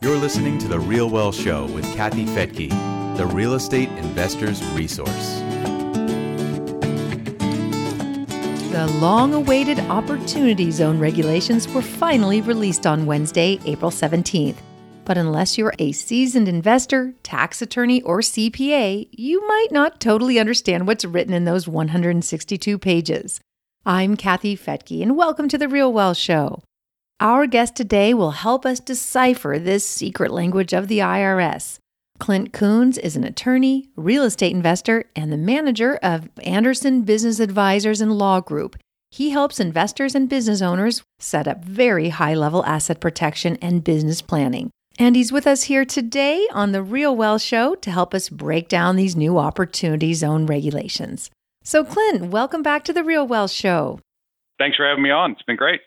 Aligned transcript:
You're 0.00 0.16
listening 0.16 0.58
to 0.58 0.68
The 0.68 0.78
Real 0.78 1.10
Wealth 1.10 1.34
Show 1.34 1.66
with 1.66 1.84
Kathy 1.96 2.24
Fettke, 2.24 3.16
the 3.16 3.26
real 3.26 3.54
estate 3.54 3.88
investor's 3.98 4.64
resource. 4.66 5.40
The 8.70 8.86
long 9.00 9.34
awaited 9.34 9.80
Opportunity 9.80 10.70
Zone 10.70 11.00
regulations 11.00 11.66
were 11.66 11.82
finally 11.82 12.40
released 12.40 12.86
on 12.86 13.06
Wednesday, 13.06 13.58
April 13.64 13.90
17th. 13.90 14.58
But 15.04 15.18
unless 15.18 15.58
you're 15.58 15.74
a 15.80 15.90
seasoned 15.90 16.46
investor, 16.46 17.14
tax 17.24 17.60
attorney, 17.60 18.00
or 18.02 18.20
CPA, 18.20 19.08
you 19.10 19.44
might 19.48 19.72
not 19.72 20.00
totally 20.00 20.38
understand 20.38 20.86
what's 20.86 21.04
written 21.04 21.34
in 21.34 21.44
those 21.44 21.66
162 21.66 22.78
pages. 22.78 23.40
I'm 23.84 24.16
Kathy 24.16 24.56
Fettke, 24.56 25.02
and 25.02 25.16
welcome 25.16 25.48
to 25.48 25.58
The 25.58 25.68
Real 25.68 25.92
Wealth 25.92 26.18
Show. 26.18 26.62
Our 27.20 27.48
guest 27.48 27.74
today 27.74 28.14
will 28.14 28.30
help 28.30 28.64
us 28.64 28.78
decipher 28.78 29.58
this 29.58 29.84
secret 29.84 30.30
language 30.30 30.72
of 30.72 30.86
the 30.86 31.00
IRS. 31.00 31.80
Clint 32.20 32.52
Coons 32.52 32.96
is 32.96 33.16
an 33.16 33.24
attorney, 33.24 33.88
real 33.96 34.22
estate 34.22 34.54
investor, 34.54 35.04
and 35.16 35.32
the 35.32 35.36
manager 35.36 35.98
of 36.00 36.28
Anderson 36.44 37.02
Business 37.02 37.40
Advisors 37.40 38.00
and 38.00 38.16
Law 38.16 38.40
Group. 38.40 38.76
He 39.10 39.30
helps 39.30 39.58
investors 39.58 40.14
and 40.14 40.28
business 40.28 40.62
owners 40.62 41.02
set 41.18 41.48
up 41.48 41.64
very 41.64 42.10
high 42.10 42.34
level 42.34 42.64
asset 42.64 43.00
protection 43.00 43.58
and 43.60 43.82
business 43.82 44.22
planning. 44.22 44.70
And 44.96 45.16
he's 45.16 45.32
with 45.32 45.48
us 45.48 45.64
here 45.64 45.84
today 45.84 46.46
on 46.52 46.70
the 46.70 46.84
Real 46.84 47.16
Wealth 47.16 47.42
Show 47.42 47.74
to 47.76 47.90
help 47.90 48.14
us 48.14 48.28
break 48.28 48.68
down 48.68 48.94
these 48.94 49.16
new 49.16 49.38
Opportunity 49.38 50.14
Zone 50.14 50.46
regulations. 50.46 51.30
So, 51.64 51.84
Clint, 51.84 52.26
welcome 52.26 52.62
back 52.62 52.84
to 52.84 52.92
the 52.92 53.02
Real 53.02 53.26
Wealth 53.26 53.50
Show. 53.50 53.98
Thanks 54.56 54.76
for 54.76 54.86
having 54.86 55.02
me 55.02 55.10
on. 55.10 55.32
It's 55.32 55.42
been 55.42 55.56
great. 55.56 55.80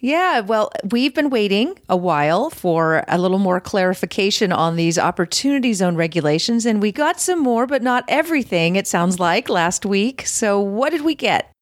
Yeah, 0.00 0.40
well, 0.40 0.70
we've 0.90 1.14
been 1.14 1.28
waiting 1.28 1.78
a 1.88 1.96
while 1.96 2.48
for 2.48 3.04
a 3.06 3.18
little 3.18 3.38
more 3.38 3.60
clarification 3.60 4.50
on 4.50 4.76
these 4.76 4.98
opportunity 4.98 5.74
zone 5.74 5.94
regulations, 5.94 6.64
and 6.64 6.80
we 6.80 6.90
got 6.90 7.20
some 7.20 7.38
more, 7.38 7.66
but 7.66 7.82
not 7.82 8.04
everything, 8.08 8.76
it 8.76 8.86
sounds 8.86 9.20
like, 9.20 9.50
last 9.50 9.84
week. 9.84 10.26
So, 10.26 10.58
what 10.58 10.90
did 10.90 11.02
we 11.02 11.14
get? 11.14 11.52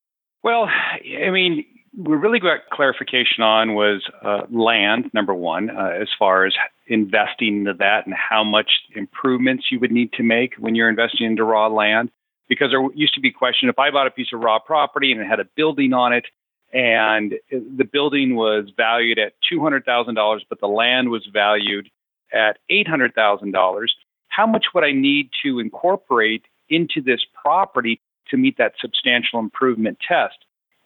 Well, 0.44 0.68
I 0.68 1.30
mean, 1.30 1.64
we 1.96 2.14
really 2.14 2.38
got 2.38 2.60
clarification 2.72 3.42
on 3.42 3.74
was 3.74 4.04
uh, 4.22 4.42
land, 4.50 5.10
number 5.12 5.34
one, 5.34 5.68
uh, 5.68 5.90
as 6.00 6.08
far 6.16 6.46
as 6.46 6.54
investing 6.86 7.58
into 7.58 7.74
that 7.74 8.06
and 8.06 8.14
how 8.14 8.44
much 8.44 8.70
improvements 8.94 9.66
you 9.72 9.80
would 9.80 9.90
need 9.90 10.12
to 10.12 10.22
make 10.22 10.54
when 10.58 10.76
you're 10.76 10.88
investing 10.88 11.26
into 11.26 11.42
raw 11.42 11.66
land. 11.66 12.10
Because 12.48 12.70
there 12.70 12.80
used 12.94 13.14
to 13.14 13.20
be 13.20 13.30
question 13.30 13.68
if 13.68 13.78
I 13.78 13.90
bought 13.90 14.06
a 14.06 14.10
piece 14.10 14.28
of 14.32 14.40
raw 14.40 14.58
property 14.58 15.12
and 15.12 15.20
it 15.20 15.26
had 15.26 15.40
a 15.40 15.44
building 15.56 15.92
on 15.92 16.12
it, 16.12 16.24
and 16.72 17.34
the 17.50 17.84
building 17.84 18.36
was 18.36 18.70
valued 18.76 19.18
at 19.18 19.32
$200,000, 19.50 20.40
but 20.48 20.60
the 20.60 20.66
land 20.66 21.10
was 21.10 21.26
valued 21.32 21.88
at 22.32 22.58
$800,000. 22.70 23.86
How 24.28 24.46
much 24.46 24.66
would 24.74 24.84
I 24.84 24.92
need 24.92 25.30
to 25.42 25.58
incorporate 25.58 26.44
into 26.68 27.00
this 27.00 27.20
property 27.42 28.00
to 28.28 28.36
meet 28.36 28.58
that 28.58 28.74
substantial 28.80 29.38
improvement 29.38 29.98
test? 30.06 30.36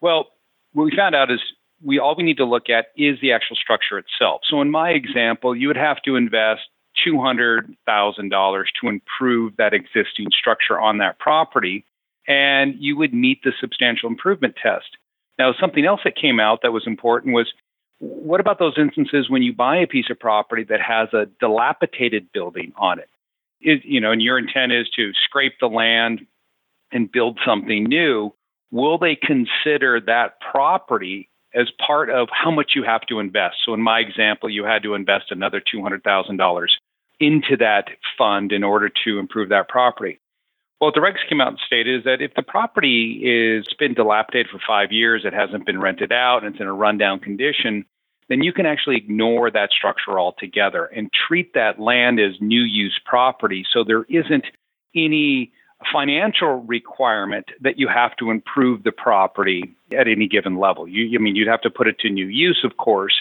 Well, 0.00 0.28
what 0.72 0.84
we 0.84 0.96
found 0.96 1.14
out 1.14 1.30
is 1.30 1.40
we 1.84 1.98
all 1.98 2.14
we 2.16 2.22
need 2.22 2.36
to 2.36 2.44
look 2.44 2.70
at 2.70 2.86
is 2.96 3.18
the 3.20 3.32
actual 3.32 3.56
structure 3.56 3.98
itself. 3.98 4.42
So 4.48 4.60
in 4.60 4.70
my 4.70 4.90
example, 4.90 5.54
you 5.56 5.66
would 5.66 5.76
have 5.76 6.00
to 6.02 6.14
invest 6.14 6.62
$200,000 7.06 8.64
to 8.80 8.88
improve 8.88 9.56
that 9.56 9.74
existing 9.74 10.28
structure 10.30 10.78
on 10.78 10.98
that 10.98 11.18
property 11.18 11.84
and 12.28 12.74
you 12.78 12.96
would 12.96 13.12
meet 13.12 13.42
the 13.42 13.52
substantial 13.60 14.08
improvement 14.08 14.54
test. 14.62 14.96
Now, 15.38 15.54
something 15.58 15.84
else 15.84 16.00
that 16.04 16.16
came 16.16 16.40
out 16.40 16.60
that 16.62 16.72
was 16.72 16.86
important 16.86 17.34
was 17.34 17.52
what 17.98 18.40
about 18.40 18.58
those 18.58 18.74
instances 18.76 19.30
when 19.30 19.42
you 19.42 19.52
buy 19.52 19.76
a 19.76 19.86
piece 19.86 20.10
of 20.10 20.18
property 20.18 20.64
that 20.64 20.80
has 20.80 21.08
a 21.12 21.26
dilapidated 21.40 22.32
building 22.32 22.72
on 22.76 22.98
it? 22.98 23.08
you 23.64 24.00
know, 24.00 24.10
and 24.10 24.20
your 24.20 24.38
intent 24.38 24.72
is 24.72 24.88
to 24.96 25.12
scrape 25.24 25.54
the 25.60 25.68
land 25.68 26.26
and 26.90 27.10
build 27.10 27.38
something 27.46 27.84
new. 27.84 28.34
Will 28.70 28.98
they 28.98 29.16
consider 29.16 30.00
that 30.00 30.40
property 30.40 31.28
as 31.54 31.70
part 31.86 32.10
of 32.10 32.28
how 32.32 32.50
much 32.50 32.72
you 32.74 32.82
have 32.82 33.02
to 33.02 33.20
invest? 33.20 33.56
So, 33.64 33.74
in 33.74 33.80
my 33.80 34.00
example, 34.00 34.50
you 34.50 34.64
had 34.64 34.82
to 34.82 34.94
invest 34.94 35.26
another 35.30 35.60
$200,000 35.60 36.66
into 37.20 37.56
that 37.58 37.84
fund 38.18 38.52
in 38.52 38.64
order 38.64 38.90
to 39.04 39.18
improve 39.18 39.50
that 39.50 39.68
property. 39.68 40.18
Well, 40.82 40.90
the 40.92 40.98
regs 40.98 41.24
came 41.28 41.40
out 41.40 41.46
and 41.46 41.60
stated 41.64 42.00
is 42.00 42.04
that 42.06 42.20
if 42.20 42.34
the 42.34 42.42
property 42.42 43.20
is 43.22 43.64
been 43.78 43.94
dilapidated 43.94 44.48
for 44.50 44.58
five 44.66 44.90
years, 44.90 45.22
it 45.24 45.32
hasn't 45.32 45.64
been 45.64 45.80
rented 45.80 46.10
out, 46.10 46.42
and 46.42 46.52
it's 46.52 46.60
in 46.60 46.66
a 46.66 46.72
rundown 46.72 47.20
condition, 47.20 47.84
then 48.28 48.42
you 48.42 48.52
can 48.52 48.66
actually 48.66 48.96
ignore 48.96 49.48
that 49.48 49.70
structure 49.70 50.18
altogether 50.18 50.86
and 50.86 51.08
treat 51.12 51.54
that 51.54 51.78
land 51.78 52.18
as 52.18 52.32
new 52.40 52.62
use 52.62 53.00
property. 53.06 53.64
So 53.72 53.84
there 53.84 54.02
isn't 54.08 54.44
any 54.92 55.52
financial 55.92 56.64
requirement 56.66 57.46
that 57.60 57.78
you 57.78 57.86
have 57.86 58.16
to 58.16 58.32
improve 58.32 58.82
the 58.82 58.90
property 58.90 59.76
at 59.96 60.08
any 60.08 60.26
given 60.26 60.58
level. 60.58 60.88
You, 60.88 61.16
I 61.16 61.22
mean, 61.22 61.36
you'd 61.36 61.46
have 61.46 61.62
to 61.62 61.70
put 61.70 61.86
it 61.86 62.00
to 62.00 62.10
new 62.10 62.26
use, 62.26 62.64
of 62.64 62.76
course, 62.76 63.14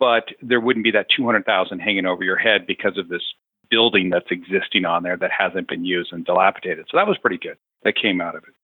but 0.00 0.30
there 0.42 0.58
wouldn't 0.58 0.82
be 0.82 0.90
that 0.90 1.06
200,000 1.16 1.78
hanging 1.78 2.06
over 2.06 2.24
your 2.24 2.38
head 2.38 2.66
because 2.66 2.98
of 2.98 3.08
this 3.08 3.22
building 3.70 4.10
that's 4.10 4.30
existing 4.30 4.84
on 4.84 5.02
there 5.02 5.16
that 5.16 5.30
hasn't 5.36 5.68
been 5.68 5.84
used 5.84 6.12
and 6.12 6.24
dilapidated. 6.24 6.86
So 6.90 6.96
that 6.96 7.06
was 7.06 7.18
pretty 7.18 7.38
good 7.38 7.56
that 7.82 7.94
came 8.00 8.20
out 8.20 8.34
of 8.34 8.44
it. 8.44 8.54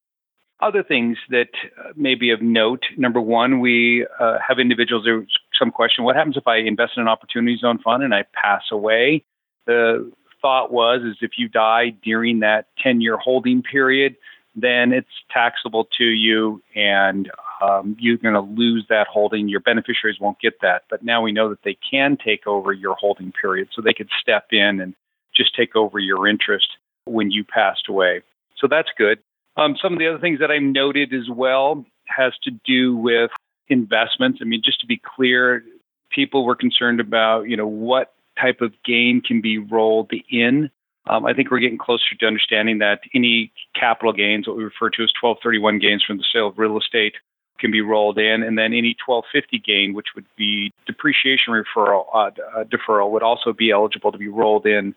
Other 0.60 0.82
things 0.82 1.16
that 1.30 1.48
uh, 1.78 1.92
may 1.96 2.14
be 2.14 2.30
of 2.30 2.42
note 2.42 2.84
number 2.98 3.20
one, 3.20 3.60
we 3.60 4.06
uh, 4.18 4.38
have 4.46 4.58
individuals, 4.58 5.04
there's 5.04 5.26
some 5.58 5.70
question 5.70 6.04
what 6.04 6.16
happens 6.16 6.36
if 6.36 6.46
I 6.46 6.56
invest 6.56 6.92
in 6.96 7.02
an 7.02 7.08
opportunity 7.08 7.56
zone 7.58 7.78
fund 7.78 8.02
and 8.02 8.14
I 8.14 8.24
pass 8.34 8.62
away? 8.70 9.24
The 9.66 10.10
thought 10.42 10.72
was 10.72 11.02
is 11.02 11.16
if 11.20 11.32
you 11.38 11.48
die 11.48 11.90
during 12.02 12.40
that 12.40 12.66
10 12.82 13.00
year 13.00 13.16
holding 13.16 13.62
period, 13.62 14.16
then 14.54 14.92
it's 14.92 15.08
taxable 15.30 15.88
to 15.98 16.04
you 16.04 16.62
and 16.74 17.30
um, 17.60 17.96
you're 17.98 18.16
going 18.16 18.34
to 18.34 18.40
lose 18.40 18.86
that 18.88 19.06
holding. 19.06 19.48
Your 19.48 19.60
beneficiaries 19.60 20.18
won't 20.20 20.40
get 20.40 20.54
that. 20.62 20.84
But 20.88 21.04
now 21.04 21.22
we 21.22 21.32
know 21.32 21.48
that 21.50 21.62
they 21.64 21.76
can 21.90 22.16
take 22.16 22.46
over 22.46 22.72
your 22.72 22.94
holding 22.94 23.32
period. 23.32 23.68
So 23.74 23.82
they 23.82 23.92
could 23.92 24.08
step 24.20 24.46
in 24.50 24.80
and 24.80 24.94
just 25.34 25.54
take 25.54 25.76
over 25.76 25.98
your 25.98 26.26
interest 26.26 26.68
when 27.04 27.30
you 27.30 27.44
passed 27.44 27.88
away. 27.88 28.22
So 28.58 28.66
that's 28.68 28.88
good. 28.96 29.18
Um, 29.56 29.76
some 29.80 29.92
of 29.92 29.98
the 29.98 30.08
other 30.08 30.18
things 30.18 30.40
that 30.40 30.50
I 30.50 30.58
noted 30.58 31.12
as 31.12 31.28
well 31.28 31.84
has 32.06 32.32
to 32.44 32.50
do 32.64 32.96
with 32.96 33.30
investments. 33.68 34.40
I 34.40 34.44
mean, 34.44 34.62
just 34.64 34.80
to 34.80 34.86
be 34.86 35.00
clear, 35.16 35.64
people 36.10 36.44
were 36.44 36.56
concerned 36.56 37.00
about, 37.00 37.42
you 37.42 37.56
know, 37.56 37.66
what 37.66 38.14
type 38.40 38.60
of 38.60 38.72
gain 38.84 39.22
can 39.24 39.40
be 39.40 39.58
rolled 39.58 40.12
in. 40.30 40.70
Um, 41.08 41.24
I 41.24 41.34
think 41.34 41.50
we're 41.50 41.60
getting 41.60 41.78
closer 41.78 42.14
to 42.18 42.26
understanding 42.26 42.78
that 42.78 43.00
any 43.14 43.52
capital 43.74 44.12
gains, 44.12 44.46
what 44.46 44.56
we 44.56 44.64
refer 44.64 44.90
to 44.90 45.02
as 45.02 45.12
1231 45.20 45.78
gains 45.78 46.04
from 46.04 46.18
the 46.18 46.24
sale 46.32 46.48
of 46.48 46.58
real 46.58 46.78
estate, 46.78 47.14
can 47.60 47.70
be 47.70 47.80
rolled 47.80 48.18
in, 48.18 48.42
and 48.42 48.58
then 48.58 48.72
any 48.72 48.96
1250 49.06 49.58
gain, 49.58 49.94
which 49.94 50.08
would 50.14 50.26
be 50.36 50.72
depreciation 50.86 51.52
referral 51.52 52.06
uh, 52.14 52.30
uh, 52.56 52.64
deferral, 52.64 53.10
would 53.10 53.22
also 53.22 53.52
be 53.52 53.70
eligible 53.70 54.10
to 54.10 54.18
be 54.18 54.28
rolled 54.28 54.66
in 54.66 54.94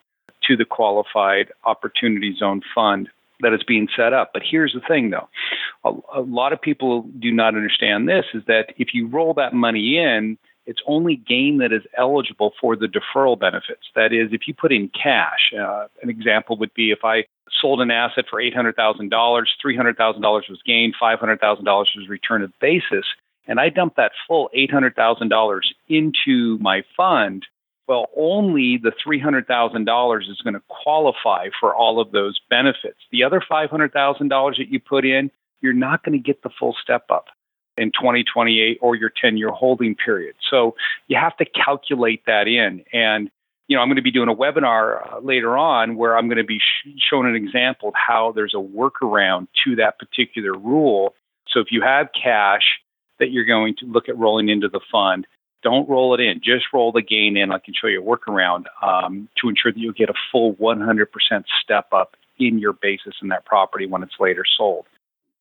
to 0.47 0.57
the 0.57 0.65
qualified 0.65 1.51
opportunity 1.65 2.35
zone 2.37 2.61
fund 2.73 3.09
that 3.41 3.53
is 3.53 3.63
being 3.63 3.87
set 3.95 4.13
up. 4.13 4.31
But 4.33 4.43
here's 4.49 4.73
the 4.73 4.81
thing, 4.87 5.09
though: 5.09 5.29
a, 5.83 6.19
a 6.19 6.21
lot 6.21 6.53
of 6.53 6.61
people 6.61 7.03
do 7.19 7.31
not 7.31 7.55
understand 7.55 8.07
this: 8.07 8.25
is 8.33 8.43
that 8.47 8.73
if 8.77 8.93
you 8.93 9.07
roll 9.07 9.33
that 9.35 9.53
money 9.53 9.97
in, 9.97 10.37
it's 10.65 10.81
only 10.87 11.15
gain 11.15 11.57
that 11.57 11.73
is 11.73 11.83
eligible 11.97 12.53
for 12.59 12.75
the 12.75 12.87
deferral 12.87 13.39
benefits. 13.39 13.83
That 13.95 14.13
is, 14.13 14.29
if 14.31 14.47
you 14.47 14.53
put 14.53 14.71
in 14.71 14.89
cash, 14.89 15.51
uh, 15.57 15.87
an 16.01 16.09
example 16.09 16.57
would 16.57 16.73
be 16.73 16.91
if 16.91 17.03
I 17.03 17.25
sold 17.61 17.81
an 17.81 17.91
asset 17.91 18.25
for 18.29 18.41
$800,000, 18.41 18.75
$300,000 19.11 20.23
was 20.49 20.61
gained, 20.65 20.95
$500,000 21.01 21.65
was 21.65 22.09
return 22.09 22.41
of 22.41 22.51
basis, 22.59 23.05
and 23.47 23.59
I 23.59 23.69
dumped 23.69 23.97
that 23.97 24.11
full 24.27 24.49
$800,000 24.55 25.61
into 25.89 26.57
my 26.59 26.83
fund, 26.95 27.45
well, 27.87 28.07
only 28.15 28.77
the 28.77 28.93
$300,000 29.05 30.21
is 30.21 30.41
going 30.41 30.53
to 30.53 30.61
qualify 30.69 31.49
for 31.59 31.75
all 31.75 31.99
of 31.99 32.11
those 32.11 32.39
benefits. 32.49 32.99
The 33.11 33.23
other 33.23 33.41
$500,000 33.41 34.57
that 34.57 34.69
you 34.69 34.79
put 34.79 35.05
in, 35.05 35.29
you're 35.61 35.73
not 35.73 36.03
going 36.03 36.17
to 36.17 36.23
get 36.23 36.43
the 36.43 36.49
full 36.57 36.75
step 36.81 37.05
up 37.09 37.27
in 37.77 37.91
2028 37.91 38.77
or 38.81 38.95
your 38.95 39.11
10 39.21 39.37
year 39.37 39.49
holding 39.49 39.95
period. 39.95 40.35
So 40.49 40.75
you 41.07 41.17
have 41.17 41.35
to 41.37 41.45
calculate 41.45 42.23
that 42.25 42.47
in. 42.47 42.83
And 42.93 43.29
you 43.67 43.77
know, 43.77 43.81
I'm 43.81 43.87
going 43.87 43.95
to 43.95 44.03
be 44.03 44.11
doing 44.11 44.29
a 44.29 44.35
webinar 44.35 45.13
uh, 45.13 45.19
later 45.19 45.57
on 45.57 45.95
where 45.95 46.17
I'm 46.17 46.27
going 46.27 46.37
to 46.37 46.43
be 46.43 46.59
sh- 46.59 46.89
showing 47.09 47.27
an 47.27 47.35
example 47.35 47.89
of 47.89 47.95
how 47.95 48.33
there's 48.35 48.53
a 48.53 48.57
workaround 48.57 49.47
to 49.63 49.77
that 49.77 49.97
particular 49.99 50.53
rule. 50.53 51.15
So 51.47 51.59
if 51.59 51.67
you 51.71 51.81
have 51.81 52.09
cash 52.13 52.79
that 53.19 53.31
you're 53.31 53.45
going 53.45 53.75
to 53.79 53.85
look 53.85 54.09
at 54.09 54.17
rolling 54.17 54.49
into 54.49 54.67
the 54.67 54.81
fund, 54.91 55.25
don't 55.63 55.87
roll 55.87 56.13
it 56.13 56.19
in. 56.19 56.41
Just 56.43 56.65
roll 56.73 56.91
the 56.91 57.01
gain 57.01 57.37
in. 57.37 57.51
I 57.51 57.59
can 57.59 57.73
show 57.73 57.87
you 57.87 58.01
a 58.01 58.05
workaround 58.05 58.65
um, 58.81 59.29
to 59.41 59.47
ensure 59.47 59.71
that 59.71 59.79
you 59.79 59.93
get 59.93 60.09
a 60.09 60.13
full 60.31 60.55
100% 60.55 61.05
step 61.61 61.87
up 61.93 62.17
in 62.37 62.59
your 62.59 62.73
basis 62.73 63.15
in 63.21 63.29
that 63.29 63.45
property 63.45 63.85
when 63.85 64.03
it's 64.03 64.15
later 64.19 64.43
sold. 64.57 64.85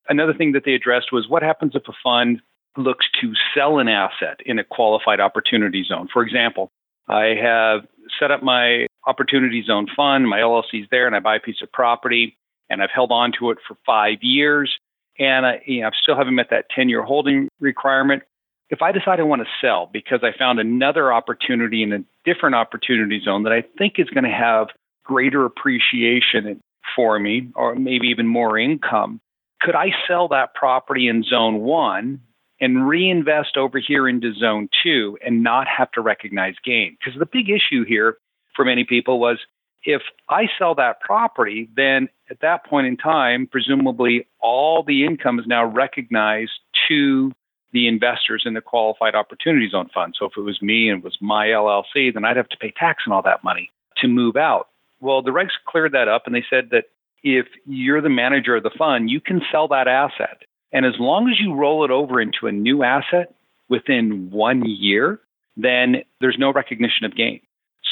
Another 0.08 0.34
thing 0.34 0.52
that 0.52 0.64
they 0.64 0.74
addressed 0.74 1.12
was 1.12 1.28
what 1.28 1.42
happens 1.42 1.72
if 1.74 1.82
a 1.88 1.92
fund 2.02 2.40
looks 2.76 3.06
to 3.20 3.32
sell 3.54 3.78
an 3.78 3.88
asset 3.88 4.40
in 4.44 4.58
a 4.58 4.64
qualified 4.64 5.20
opportunity 5.20 5.84
zone. 5.84 6.08
For 6.12 6.22
example, 6.22 6.70
I 7.08 7.34
have 7.40 7.82
set 8.18 8.30
up 8.30 8.42
my 8.42 8.86
opportunity 9.06 9.62
zone 9.66 9.86
fund, 9.94 10.28
my 10.28 10.38
LLC's 10.38 10.88
there, 10.90 11.06
and 11.06 11.14
I 11.14 11.20
buy 11.20 11.36
a 11.36 11.40
piece 11.40 11.62
of 11.62 11.70
property, 11.72 12.36
and 12.70 12.82
I've 12.82 12.90
held 12.90 13.12
on 13.12 13.32
to 13.38 13.50
it 13.50 13.58
for 13.66 13.76
five 13.84 14.18
years, 14.22 14.70
and 15.18 15.44
I, 15.44 15.62
you 15.66 15.82
know, 15.82 15.88
I 15.88 15.90
still 16.02 16.16
haven't 16.16 16.34
met 16.34 16.50
that 16.50 16.66
10 16.74 16.88
year 16.88 17.02
holding 17.02 17.48
requirement. 17.60 18.22
If 18.70 18.80
I 18.80 18.92
decide 18.92 19.20
I 19.20 19.24
want 19.24 19.42
to 19.42 19.48
sell 19.60 19.90
because 19.92 20.20
I 20.22 20.36
found 20.36 20.58
another 20.58 21.12
opportunity 21.12 21.82
in 21.82 21.92
a 21.92 21.98
different 22.24 22.54
opportunity 22.54 23.20
zone 23.22 23.42
that 23.42 23.52
I 23.52 23.62
think 23.76 23.94
is 23.98 24.08
going 24.08 24.24
to 24.24 24.30
have 24.30 24.68
greater 25.04 25.44
appreciation 25.44 26.60
for 26.96 27.18
me, 27.18 27.50
or 27.54 27.74
maybe 27.74 28.08
even 28.08 28.26
more 28.26 28.58
income, 28.58 29.20
could 29.62 29.74
I 29.74 29.90
sell 30.08 30.28
that 30.28 30.54
property 30.54 31.08
in 31.08 31.22
zone 31.22 31.60
one 31.60 32.20
and 32.60 32.88
reinvest 32.88 33.56
over 33.56 33.78
here 33.78 34.08
into 34.08 34.34
zone 34.34 34.68
two 34.82 35.18
and 35.24 35.42
not 35.42 35.66
have 35.68 35.90
to 35.92 36.00
recognize 36.00 36.54
gain? 36.64 36.96
Because 36.98 37.18
the 37.18 37.26
big 37.26 37.48
issue 37.48 37.84
here 37.84 38.16
for 38.54 38.64
many 38.64 38.84
people 38.84 39.20
was 39.20 39.38
if 39.84 40.02
I 40.28 40.48
sell 40.58 40.74
that 40.76 41.00
property, 41.00 41.68
then 41.76 42.08
at 42.30 42.40
that 42.40 42.64
point 42.66 42.86
in 42.86 42.96
time, 42.96 43.48
presumably 43.50 44.26
all 44.40 44.82
the 44.82 45.04
income 45.04 45.38
is 45.38 45.46
now 45.46 45.64
recognized 45.64 46.52
to 46.88 47.32
the 47.72 47.88
investors 47.88 48.42
in 48.44 48.54
the 48.54 48.60
qualified 48.60 49.14
opportunity 49.14 49.68
zone 49.68 49.88
fund. 49.92 50.14
So 50.18 50.26
if 50.26 50.32
it 50.36 50.42
was 50.42 50.60
me 50.60 50.88
and 50.88 50.98
it 50.98 51.04
was 51.04 51.16
my 51.20 51.46
LLC, 51.46 52.12
then 52.12 52.24
I'd 52.24 52.36
have 52.36 52.48
to 52.50 52.56
pay 52.58 52.72
tax 52.76 53.04
on 53.06 53.12
all 53.12 53.22
that 53.22 53.42
money 53.42 53.70
to 53.98 54.08
move 54.08 54.36
out. 54.36 54.68
Well, 55.00 55.22
the 55.22 55.30
regs 55.30 55.50
cleared 55.66 55.92
that 55.92 56.06
up 56.06 56.24
and 56.26 56.34
they 56.34 56.44
said 56.48 56.70
that 56.70 56.84
if 57.22 57.46
you're 57.66 58.00
the 58.00 58.08
manager 58.08 58.56
of 58.56 58.62
the 58.62 58.70
fund, 58.76 59.10
you 59.10 59.20
can 59.20 59.40
sell 59.50 59.68
that 59.68 59.88
asset. 59.88 60.42
And 60.72 60.86
as 60.86 60.94
long 60.98 61.28
as 61.28 61.38
you 61.38 61.54
roll 61.54 61.84
it 61.84 61.90
over 61.90 62.20
into 62.20 62.46
a 62.46 62.52
new 62.52 62.82
asset 62.82 63.34
within 63.68 64.30
one 64.30 64.64
year, 64.66 65.20
then 65.56 65.96
there's 66.20 66.36
no 66.38 66.52
recognition 66.52 67.04
of 67.04 67.14
gain. 67.14 67.40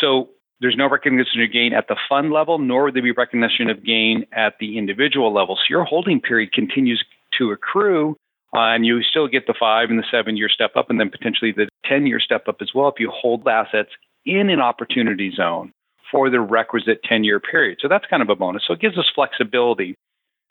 So 0.00 0.30
there's 0.60 0.76
no 0.76 0.88
recognition 0.88 1.42
of 1.42 1.52
gain 1.52 1.72
at 1.72 1.88
the 1.88 1.96
fund 2.08 2.32
level, 2.32 2.58
nor 2.58 2.84
would 2.84 2.94
there 2.94 3.02
be 3.02 3.12
recognition 3.12 3.70
of 3.70 3.84
gain 3.84 4.26
at 4.32 4.54
the 4.60 4.78
individual 4.78 5.32
level. 5.32 5.56
So 5.56 5.64
your 5.68 5.84
holding 5.84 6.20
period 6.20 6.52
continues 6.52 7.04
to 7.38 7.50
accrue, 7.50 8.16
uh, 8.54 8.74
and 8.74 8.84
you 8.84 9.02
still 9.02 9.28
get 9.28 9.46
the 9.46 9.54
five 9.58 9.90
and 9.90 9.98
the 9.98 10.04
seven 10.10 10.36
year 10.36 10.48
step 10.48 10.72
up, 10.74 10.90
and 10.90 10.98
then 10.98 11.10
potentially 11.10 11.52
the 11.52 11.68
10 11.86 12.06
year 12.06 12.20
step 12.20 12.48
up 12.48 12.56
as 12.60 12.70
well 12.74 12.88
if 12.88 12.98
you 12.98 13.10
hold 13.10 13.46
assets 13.46 13.90
in 14.26 14.50
an 14.50 14.60
opportunity 14.60 15.32
zone 15.34 15.72
for 16.10 16.30
the 16.30 16.40
requisite 16.40 17.02
10 17.04 17.24
year 17.24 17.40
period. 17.40 17.78
So 17.80 17.88
that's 17.88 18.06
kind 18.06 18.22
of 18.22 18.28
a 18.28 18.36
bonus. 18.36 18.62
So 18.66 18.74
it 18.74 18.80
gives 18.80 18.98
us 18.98 19.10
flexibility 19.14 19.96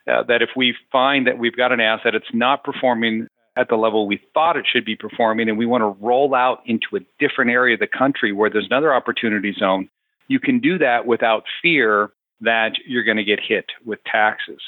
uh, 0.10 0.24
that 0.24 0.42
if 0.42 0.50
we 0.56 0.76
find 0.92 1.28
that 1.28 1.38
we've 1.38 1.56
got 1.56 1.72
an 1.72 1.80
asset, 1.80 2.16
it's 2.16 2.34
not 2.34 2.64
performing 2.64 3.28
at 3.58 3.68
the 3.68 3.76
level 3.76 4.08
we 4.08 4.22
thought 4.34 4.56
it 4.56 4.66
should 4.72 4.86
be 4.86 4.96
performing, 4.96 5.50
and 5.50 5.58
we 5.58 5.66
want 5.66 5.82
to 5.82 6.06
roll 6.06 6.34
out 6.34 6.62
into 6.66 6.96
a 6.96 7.00
different 7.20 7.52
area 7.52 7.74
of 7.74 7.80
the 7.80 7.88
country 7.88 8.32
where 8.32 8.50
there's 8.50 8.68
another 8.68 8.94
opportunity 8.94 9.54
zone, 9.58 9.90
you 10.28 10.40
can 10.40 10.60
do 10.60 10.78
that 10.78 11.06
without 11.06 11.44
fear 11.62 12.12
that 12.42 12.74
you're 12.88 13.04
going 13.04 13.18
to 13.18 13.24
get 13.24 13.40
hit 13.46 13.66
with 13.86 14.00
taxes. 14.10 14.62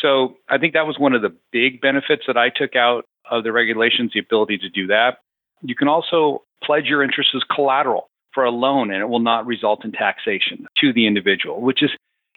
So 0.00 0.36
I 0.48 0.56
think 0.56 0.72
that 0.72 0.86
was 0.86 0.98
one 0.98 1.12
of 1.12 1.20
the 1.20 1.36
big 1.52 1.80
benefits 1.80 2.22
that 2.26 2.38
I 2.38 2.48
took 2.48 2.74
out 2.74 3.04
of 3.30 3.44
the 3.44 3.52
regulations, 3.52 4.12
the 4.14 4.20
ability 4.20 4.58
to 4.58 4.70
do 4.70 4.86
that. 4.86 5.18
You 5.60 5.74
can 5.74 5.88
also 5.88 6.42
pledge 6.64 6.86
your 6.86 7.02
interest 7.02 7.30
as 7.34 7.42
collateral 7.54 8.08
for 8.34 8.44
a 8.44 8.50
loan 8.50 8.90
and 8.90 9.02
it 9.02 9.08
will 9.08 9.20
not 9.20 9.46
result 9.46 9.84
in 9.84 9.92
taxation 9.92 10.66
to 10.80 10.92
the 10.92 11.06
individual, 11.06 11.60
which 11.60 11.82
is, 11.82 11.90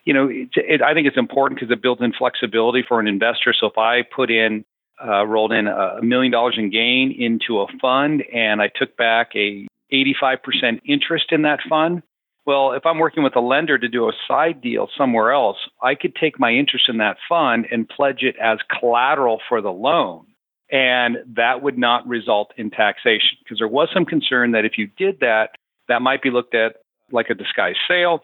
you 0.06 0.14
know, 0.14 0.28
it, 0.30 0.50
it, 0.56 0.82
I 0.82 0.94
think 0.94 1.08
it's 1.08 1.18
important 1.18 1.60
because 1.60 1.72
it 1.72 1.82
builds 1.82 2.02
in 2.02 2.14
flexibility 2.14 2.84
for 2.88 3.00
an 3.00 3.08
investor. 3.08 3.54
So 3.60 3.68
if 3.68 3.78
I 3.78 4.02
put 4.04 4.30
in, 4.30 4.66
uh, 5.04 5.26
rolled 5.26 5.52
in 5.52 5.68
a 5.68 6.02
million 6.02 6.32
dollars 6.32 6.56
in 6.58 6.70
gain 6.70 7.12
into 7.18 7.60
a 7.60 7.68
fund 7.82 8.24
and 8.34 8.62
I 8.62 8.70
took 8.74 8.96
back 8.96 9.32
a 9.36 9.68
85% 9.92 10.82
interest 10.86 11.32
in 11.32 11.44
that 11.44 11.60
fund, 11.68 12.02
well, 12.46 12.74
if 12.74 12.86
I'm 12.86 13.00
working 13.00 13.24
with 13.24 13.36
a 13.36 13.42
lender 13.42 13.78
to 13.78 13.88
do 13.88 14.08
a 14.08 14.14
side 14.28 14.62
deal 14.62 14.88
somewhere 14.96 15.32
else, 15.32 15.58
I 15.82 15.96
could 15.96 16.16
take 16.16 16.40
my 16.40 16.52
interest 16.52 16.86
in 16.90 16.98
that 16.98 17.18
fund 17.28 17.66
and 17.72 17.90
pledge 17.90 18.22
it 18.22 18.36
as 18.42 18.60
collateral 18.80 19.42
for 19.50 19.62
the 19.62 19.72
loan. 19.72 20.28
And 20.72 21.18
that 21.36 21.62
would 21.62 21.78
not 21.78 22.08
result 22.08 22.54
in 22.58 22.70
taxation 22.70 23.38
because 23.44 23.60
there 23.60 23.68
was 23.68 23.90
some 23.94 24.06
concern 24.06 24.52
that 24.52 24.66
if 24.66 24.78
you 24.78 24.88
did 24.98 25.20
that, 25.22 25.52
that 25.88 26.02
might 26.02 26.22
be 26.22 26.30
looked 26.30 26.56
at 26.56 26.78
like 27.12 27.30
a 27.30 27.34
disguised 27.34 27.80
sale. 27.88 28.24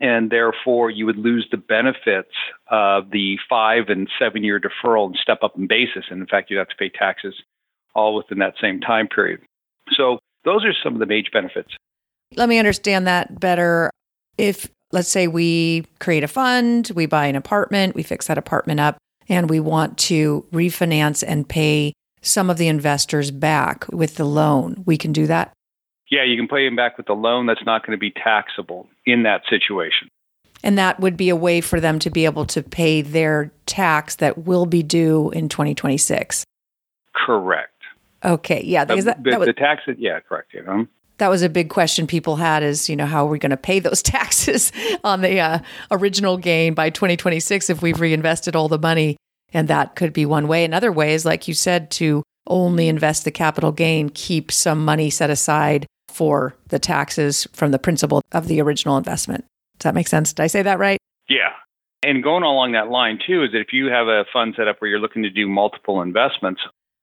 And 0.00 0.30
therefore, 0.30 0.90
you 0.90 1.06
would 1.06 1.18
lose 1.18 1.46
the 1.50 1.56
benefits 1.56 2.34
of 2.68 3.10
the 3.10 3.38
five 3.48 3.84
and 3.88 4.08
seven 4.18 4.42
year 4.42 4.60
deferral 4.60 5.06
and 5.06 5.16
step 5.20 5.38
up 5.42 5.56
in 5.56 5.68
basis. 5.68 6.06
And 6.10 6.20
in 6.20 6.26
fact, 6.26 6.50
you'd 6.50 6.58
have 6.58 6.68
to 6.68 6.76
pay 6.76 6.88
taxes 6.88 7.34
all 7.94 8.16
within 8.16 8.38
that 8.38 8.54
same 8.60 8.80
time 8.80 9.06
period. 9.06 9.40
So, 9.92 10.18
those 10.44 10.64
are 10.64 10.72
some 10.82 10.94
of 10.94 10.98
the 10.98 11.06
major 11.06 11.30
benefits. 11.32 11.68
Let 12.34 12.48
me 12.48 12.58
understand 12.58 13.06
that 13.06 13.38
better. 13.38 13.90
If, 14.38 14.68
let's 14.90 15.08
say, 15.08 15.28
we 15.28 15.86
create 16.00 16.24
a 16.24 16.28
fund, 16.28 16.90
we 16.96 17.06
buy 17.06 17.26
an 17.26 17.36
apartment, 17.36 17.94
we 17.94 18.02
fix 18.02 18.26
that 18.26 18.38
apartment 18.38 18.80
up, 18.80 18.96
and 19.28 19.48
we 19.48 19.60
want 19.60 19.98
to 19.98 20.44
refinance 20.52 21.22
and 21.24 21.48
pay 21.48 21.92
some 22.22 22.48
of 22.48 22.56
the 22.56 22.68
investors 22.68 23.30
back 23.30 23.86
with 23.88 24.14
the 24.14 24.24
loan, 24.24 24.82
we 24.86 24.96
can 24.96 25.12
do 25.12 25.26
that? 25.26 25.52
Yeah, 26.12 26.24
you 26.24 26.36
can 26.36 26.46
pay 26.46 26.66
them 26.66 26.76
back 26.76 26.98
with 26.98 27.06
the 27.06 27.14
loan 27.14 27.46
that's 27.46 27.64
not 27.64 27.86
going 27.86 27.96
to 27.96 28.00
be 28.00 28.10
taxable 28.10 28.86
in 29.06 29.22
that 29.22 29.44
situation. 29.48 30.08
And 30.62 30.76
that 30.76 31.00
would 31.00 31.16
be 31.16 31.30
a 31.30 31.36
way 31.36 31.62
for 31.62 31.80
them 31.80 31.98
to 32.00 32.10
be 32.10 32.26
able 32.26 32.44
to 32.46 32.62
pay 32.62 33.00
their 33.00 33.50
tax 33.64 34.16
that 34.16 34.44
will 34.44 34.66
be 34.66 34.82
due 34.82 35.30
in 35.30 35.48
2026. 35.48 36.44
Correct. 37.14 37.72
Okay. 38.22 38.62
Yeah. 38.62 38.84
Because 38.84 39.06
that, 39.06 39.24
that 39.24 39.40
was, 39.40 39.46
the 39.46 39.54
tax, 39.54 39.84
yeah, 39.96 40.20
correct. 40.20 40.52
You 40.52 40.62
know? 40.64 40.86
that 41.16 41.28
was 41.28 41.40
a 41.40 41.48
big 41.48 41.70
question 41.70 42.06
people 42.06 42.36
had 42.36 42.62
is 42.62 42.90
you 42.90 42.96
know 42.96 43.06
how 43.06 43.24
are 43.24 43.30
we 43.30 43.38
going 43.38 43.50
to 43.50 43.56
pay 43.56 43.78
those 43.78 44.02
taxes 44.02 44.70
on 45.04 45.22
the 45.22 45.40
uh, 45.40 45.58
original 45.90 46.36
gain 46.36 46.74
by 46.74 46.90
2026 46.90 47.70
if 47.70 47.80
we've 47.80 48.00
reinvested 48.00 48.54
all 48.54 48.68
the 48.68 48.78
money 48.78 49.16
and 49.52 49.68
that 49.68 49.94
could 49.94 50.12
be 50.12 50.26
one 50.26 50.48
way 50.48 50.64
another 50.64 50.90
way 50.90 51.14
is 51.14 51.24
like 51.24 51.46
you 51.46 51.54
said 51.54 51.90
to 51.90 52.22
only 52.48 52.88
invest 52.88 53.24
the 53.24 53.30
capital 53.30 53.70
gain 53.70 54.08
keep 54.08 54.50
some 54.50 54.84
money 54.84 55.10
set 55.10 55.30
aside 55.30 55.86
for 56.12 56.54
the 56.68 56.78
taxes 56.78 57.46
from 57.52 57.70
the 57.70 57.78
principal 57.78 58.22
of 58.32 58.48
the 58.48 58.60
original 58.60 58.96
investment 58.96 59.44
does 59.78 59.84
that 59.84 59.94
make 59.94 60.08
sense 60.08 60.32
did 60.32 60.42
i 60.42 60.46
say 60.46 60.62
that 60.62 60.78
right 60.78 60.98
yeah 61.28 61.52
and 62.04 62.22
going 62.22 62.42
along 62.42 62.72
that 62.72 62.88
line 62.88 63.18
too 63.24 63.44
is 63.44 63.52
that 63.52 63.60
if 63.60 63.72
you 63.72 63.86
have 63.86 64.08
a 64.08 64.24
fund 64.32 64.54
set 64.56 64.68
up 64.68 64.76
where 64.80 64.90
you're 64.90 65.00
looking 65.00 65.22
to 65.22 65.30
do 65.30 65.48
multiple 65.48 66.02
investments 66.02 66.60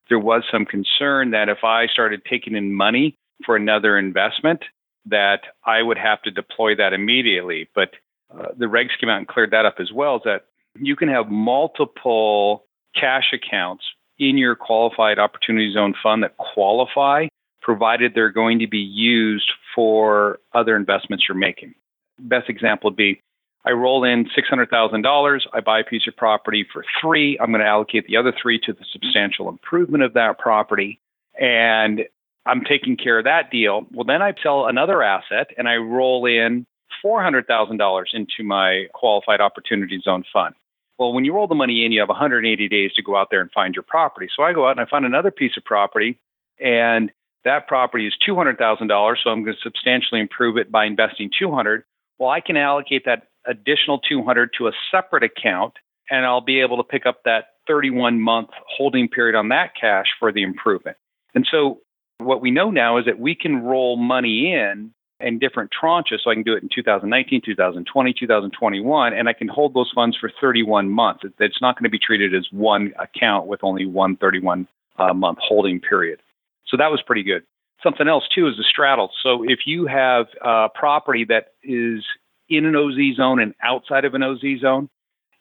there 0.09 0.19
was 0.19 0.43
some 0.51 0.65
concern 0.65 1.31
that 1.31 1.49
if 1.49 1.63
i 1.63 1.87
started 1.87 2.21
taking 2.29 2.55
in 2.55 2.73
money 2.73 3.15
for 3.45 3.55
another 3.55 3.97
investment, 3.97 4.63
that 5.05 5.41
I 5.63 5.81
would 5.81 5.97
have 5.97 6.21
to 6.23 6.31
deploy 6.31 6.75
that 6.75 6.93
immediately. 6.93 7.69
But 7.73 7.91
uh, 8.33 8.49
the 8.57 8.65
regs 8.65 8.97
came 8.99 9.09
out 9.09 9.17
and 9.17 9.27
cleared 9.27 9.51
that 9.51 9.65
up 9.65 9.75
as 9.79 9.91
well. 9.93 10.17
Is 10.17 10.21
that 10.25 10.45
you 10.75 10.95
can 10.95 11.09
have 11.09 11.29
multiple 11.29 12.65
cash 12.95 13.33
accounts 13.33 13.83
in 14.17 14.37
your 14.37 14.55
qualified 14.55 15.17
opportunity 15.17 15.71
zone 15.73 15.95
fund 16.01 16.23
that 16.23 16.37
qualify, 16.37 17.27
provided 17.69 18.13
they're 18.15 18.31
going 18.31 18.57
to 18.57 18.67
be 18.67 18.79
used 18.79 19.51
for 19.75 20.39
other 20.55 20.75
investments 20.75 21.25
you're 21.29 21.37
making. 21.37 21.75
Best 22.17 22.49
example 22.49 22.89
would 22.89 22.97
be 22.97 23.21
I 23.63 23.73
roll 23.73 24.03
in 24.03 24.25
$600,000, 24.25 25.39
I 25.53 25.59
buy 25.59 25.81
a 25.81 25.83
piece 25.83 26.07
of 26.07 26.17
property 26.17 26.65
for 26.73 26.83
three, 26.99 27.37
I'm 27.39 27.51
going 27.51 27.61
to 27.61 27.67
allocate 27.67 28.07
the 28.07 28.17
other 28.17 28.33
three 28.41 28.59
to 28.61 28.73
the 28.73 28.85
substantial 28.91 29.49
improvement 29.49 30.03
of 30.03 30.13
that 30.13 30.39
property. 30.39 30.99
And 31.39 32.05
I'm 32.43 32.63
taking 32.63 32.97
care 32.97 33.19
of 33.19 33.25
that 33.25 33.51
deal. 33.51 33.85
Well, 33.91 34.03
then 34.03 34.23
I 34.23 34.33
sell 34.41 34.65
another 34.65 35.03
asset 35.03 35.49
and 35.55 35.69
I 35.69 35.75
roll 35.75 36.25
in 36.25 36.65
$400,000 37.05 38.03
into 38.13 38.43
my 38.43 38.85
qualified 38.95 39.41
opportunity 39.41 40.01
zone 40.03 40.23
fund. 40.33 40.55
Well, 40.97 41.13
when 41.13 41.23
you 41.23 41.35
roll 41.35 41.47
the 41.47 41.53
money 41.53 41.85
in, 41.85 41.91
you 41.91 41.99
have 41.99 42.09
180 42.09 42.67
days 42.67 42.93
to 42.95 43.03
go 43.03 43.15
out 43.15 43.27
there 43.29 43.41
and 43.41 43.51
find 43.51 43.75
your 43.75 43.83
property. 43.83 44.27
So 44.35 44.41
I 44.41 44.53
go 44.53 44.67
out 44.67 44.71
and 44.71 44.79
I 44.79 44.89
find 44.89 45.05
another 45.05 45.29
piece 45.29 45.55
of 45.55 45.63
property, 45.63 46.17
and 46.59 47.11
that 47.45 47.67
property 47.67 48.07
is 48.07 48.13
$200,000. 48.27 49.15
So 49.23 49.29
I'm 49.29 49.43
going 49.43 49.55
to 49.55 49.61
substantially 49.61 50.21
improve 50.21 50.57
it 50.57 50.71
by 50.71 50.85
investing 50.85 51.29
200. 51.37 51.83
Well, 52.17 52.29
I 52.29 52.41
can 52.41 52.57
allocate 52.57 53.05
that 53.05 53.27
additional 53.45 53.99
200 53.99 54.51
to 54.57 54.67
a 54.67 54.71
separate 54.91 55.23
account, 55.23 55.73
and 56.09 56.25
I'll 56.25 56.41
be 56.41 56.59
able 56.59 56.77
to 56.77 56.83
pick 56.83 57.05
up 57.05 57.23
that 57.25 57.45
31 57.67 58.19
month 58.19 58.49
holding 58.67 59.07
period 59.07 59.35
on 59.37 59.49
that 59.49 59.71
cash 59.79 60.07
for 60.19 60.31
the 60.31 60.43
improvement. 60.43 60.97
And 61.33 61.47
so 61.49 61.79
what 62.17 62.41
we 62.41 62.51
know 62.51 62.71
now 62.71 62.97
is 62.97 63.05
that 63.05 63.19
we 63.19 63.35
can 63.35 63.63
roll 63.63 63.95
money 63.95 64.53
in 64.53 64.93
in 65.19 65.37
different 65.37 65.69
tranches. 65.71 66.19
So 66.23 66.31
I 66.31 66.33
can 66.33 66.43
do 66.43 66.53
it 66.53 66.63
in 66.63 66.69
2019, 66.73 67.41
2020, 67.45 68.13
2021, 68.13 69.13
and 69.13 69.27
I 69.27 69.33
can 69.33 69.47
hold 69.47 69.73
those 69.73 69.91
funds 69.93 70.17
for 70.17 70.31
31 70.39 70.89
months. 70.89 71.23
It's 71.39 71.61
not 71.61 71.75
going 71.75 71.83
to 71.83 71.89
be 71.89 71.99
treated 71.99 72.33
as 72.33 72.47
one 72.51 72.93
account 72.99 73.47
with 73.47 73.63
only 73.63 73.85
one 73.85 74.15
31 74.15 74.67
uh, 74.97 75.13
month 75.13 75.39
holding 75.41 75.79
period. 75.79 76.21
So 76.69 76.77
that 76.77 76.91
was 76.91 77.01
pretty 77.01 77.23
good. 77.23 77.43
Something 77.83 78.07
else 78.07 78.25
too 78.33 78.47
is 78.47 78.57
the 78.57 78.63
straddle. 78.63 79.11
So 79.23 79.43
if 79.43 79.59
you 79.65 79.87
have 79.87 80.27
a 80.41 80.69
property 80.73 81.25
that 81.25 81.53
is 81.63 82.03
in 82.49 82.65
an 82.65 82.75
OZ 82.75 83.15
zone 83.15 83.39
and 83.39 83.53
outside 83.63 84.05
of 84.05 84.13
an 84.13 84.23
OZ 84.23 84.41
zone, 84.61 84.89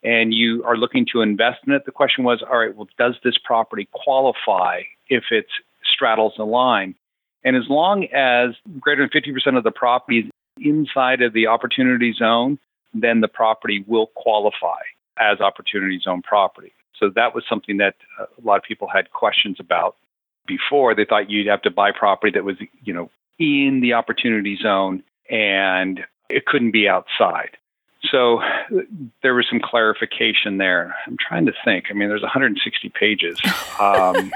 and 0.01 0.33
you 0.33 0.63
are 0.63 0.77
looking 0.77 1.05
to 1.11 1.21
invest 1.21 1.59
in 1.67 1.73
it, 1.73 1.85
the 1.85 1.91
question 1.91 2.23
was, 2.23 2.41
all 2.41 2.57
right, 2.57 2.73
well, 2.73 2.87
does 2.97 3.15
this 3.23 3.37
property 3.43 3.89
qualify 3.91 4.83
if 5.09 5.25
it 5.31 5.47
straddles 5.83 6.33
the 6.37 6.45
line. 6.45 6.95
And 7.43 7.55
as 7.55 7.63
long 7.69 8.05
as 8.13 8.55
greater 8.79 9.07
than 9.07 9.21
50% 9.21 9.57
of 9.57 9.63
the 9.63 9.71
property 9.71 10.19
is 10.19 10.25
inside 10.59 11.21
of 11.21 11.33
the 11.33 11.47
opportunity 11.47 12.13
zone, 12.13 12.59
then 12.93 13.21
the 13.21 13.27
property 13.27 13.83
will 13.87 14.07
qualify 14.15 14.81
as 15.19 15.39
opportunity 15.39 15.99
zone 15.99 16.21
property. 16.21 16.73
So 16.97 17.09
that 17.15 17.33
was 17.33 17.43
something 17.49 17.77
that 17.77 17.95
uh, 18.19 18.25
a 18.25 18.41
lot 18.45 18.57
of 18.57 18.63
people 18.63 18.87
had 18.87 19.11
questions 19.11 19.57
about 19.59 19.95
before. 20.49 20.93
They 20.93 21.05
thought 21.05 21.29
you'd 21.29 21.47
have 21.47 21.61
to 21.61 21.71
buy 21.71 21.91
property 21.91 22.33
that 22.33 22.43
was, 22.43 22.57
you 22.83 22.93
know, 22.93 23.09
in 23.37 23.79
the 23.79 23.93
opportunity 23.93 24.57
zone 24.61 25.03
and 25.29 26.01
it 26.29 26.45
couldn't 26.45 26.71
be 26.71 26.89
outside. 26.89 27.57
So 28.11 28.41
there 29.23 29.33
was 29.33 29.45
some 29.49 29.59
clarification 29.63 30.57
there. 30.57 30.95
I'm 31.05 31.17
trying 31.17 31.45
to 31.45 31.53
think. 31.63 31.85
I 31.89 31.93
mean, 31.93 32.09
there's 32.09 32.21
160 32.21 32.89
pages. 32.89 33.39
Um, 33.79 34.29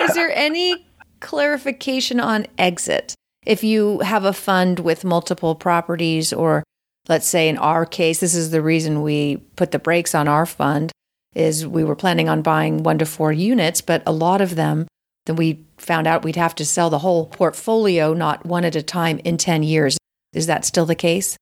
Is 0.00 0.14
there 0.14 0.34
any 0.34 0.84
clarification 1.20 2.18
on 2.18 2.48
exit? 2.58 3.14
If 3.46 3.62
you 3.62 4.00
have 4.00 4.24
a 4.24 4.32
fund 4.32 4.80
with 4.80 5.04
multiple 5.04 5.54
properties, 5.54 6.32
or 6.32 6.64
let's 7.08 7.28
say 7.28 7.48
in 7.48 7.56
our 7.56 7.86
case, 7.86 8.18
this 8.18 8.34
is 8.34 8.50
the 8.50 8.62
reason 8.62 9.02
we 9.02 9.36
put 9.54 9.70
the 9.70 9.78
brakes 9.78 10.12
on 10.12 10.26
our 10.26 10.44
fund, 10.44 10.90
is 11.36 11.64
we 11.64 11.84
were 11.84 11.94
planning 11.94 12.28
on 12.28 12.42
buying 12.42 12.82
one 12.82 12.98
to 12.98 13.06
four 13.06 13.32
units, 13.32 13.80
but 13.80 14.02
a 14.06 14.12
lot 14.12 14.40
of 14.40 14.56
them, 14.56 14.88
then 15.26 15.36
we 15.36 15.64
found 15.76 16.06
out 16.06 16.24
we'd 16.24 16.36
have 16.36 16.54
to 16.56 16.64
sell 16.64 16.90
the 16.90 17.00
whole 17.00 17.26
portfolio, 17.26 18.14
not 18.14 18.44
one 18.46 18.64
at 18.64 18.76
a 18.76 18.82
time, 18.82 19.18
in 19.24 19.36
10 19.36 19.62
years. 19.62 19.98
Is 20.32 20.46
that 20.46 20.64
still 20.64 20.86
the 20.86 20.94
case? 20.94 21.36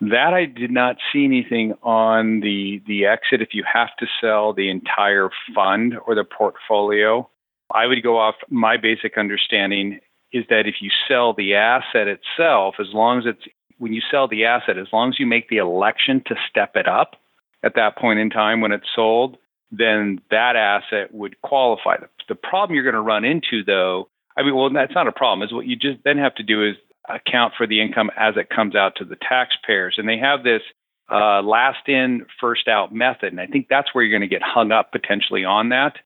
That 0.00 0.34
I 0.34 0.44
did 0.44 0.70
not 0.70 0.96
see 1.12 1.24
anything 1.24 1.72
on 1.82 2.40
the 2.40 2.82
the 2.86 3.06
exit. 3.06 3.40
If 3.40 3.54
you 3.54 3.64
have 3.72 3.96
to 3.98 4.06
sell 4.20 4.52
the 4.52 4.68
entire 4.68 5.30
fund 5.54 5.94
or 6.06 6.14
the 6.14 6.24
portfolio, 6.24 7.28
I 7.72 7.86
would 7.86 8.02
go 8.02 8.18
off 8.18 8.34
my 8.50 8.76
basic 8.76 9.16
understanding 9.16 10.00
is 10.32 10.44
that 10.50 10.66
if 10.66 10.76
you 10.80 10.90
sell 11.08 11.32
the 11.32 11.54
asset 11.54 12.08
itself, 12.08 12.74
as 12.78 12.88
long 12.92 13.18
as 13.18 13.24
it's 13.26 13.44
when 13.78 13.94
you 13.94 14.02
sell 14.10 14.28
the 14.28 14.44
asset, 14.44 14.76
as 14.76 14.88
long 14.92 15.10
as 15.10 15.18
you 15.18 15.26
make 15.26 15.48
the 15.48 15.58
election 15.58 16.22
to 16.26 16.34
step 16.48 16.76
it 16.76 16.86
up 16.86 17.16
at 17.62 17.74
that 17.74 17.96
point 17.96 18.18
in 18.18 18.28
time 18.28 18.60
when 18.60 18.72
it's 18.72 18.88
sold, 18.94 19.38
then 19.70 20.20
that 20.30 20.56
asset 20.56 21.12
would 21.12 21.40
qualify. 21.42 21.96
The 22.28 22.34
problem 22.34 22.74
you're 22.74 22.84
going 22.84 22.94
to 22.94 23.00
run 23.00 23.24
into, 23.24 23.64
though, 23.64 24.08
I 24.36 24.42
mean, 24.42 24.54
well, 24.54 24.70
that's 24.70 24.94
not 24.94 25.08
a 25.08 25.12
problem. 25.12 25.46
Is 25.46 25.52
what 25.52 25.66
you 25.66 25.76
just 25.76 26.04
then 26.04 26.18
have 26.18 26.34
to 26.36 26.42
do 26.42 26.64
is 26.64 26.76
account 27.08 27.54
for 27.56 27.66
the 27.66 27.80
income 27.80 28.10
as 28.16 28.36
it 28.36 28.50
comes 28.50 28.74
out 28.74 28.96
to 28.96 29.04
the 29.04 29.16
taxpayers. 29.16 29.94
And 29.98 30.08
they 30.08 30.18
have 30.18 30.42
this 30.42 30.62
uh, 31.10 31.42
last 31.42 31.88
in, 31.88 32.26
first 32.40 32.68
out 32.68 32.92
method. 32.92 33.32
And 33.32 33.40
I 33.40 33.46
think 33.46 33.68
that's 33.68 33.94
where 33.94 34.04
you're 34.04 34.18
going 34.18 34.28
to 34.28 34.34
get 34.34 34.42
hung 34.42 34.72
up 34.72 34.92
potentially 34.92 35.44
on 35.44 35.68
that 35.70 35.96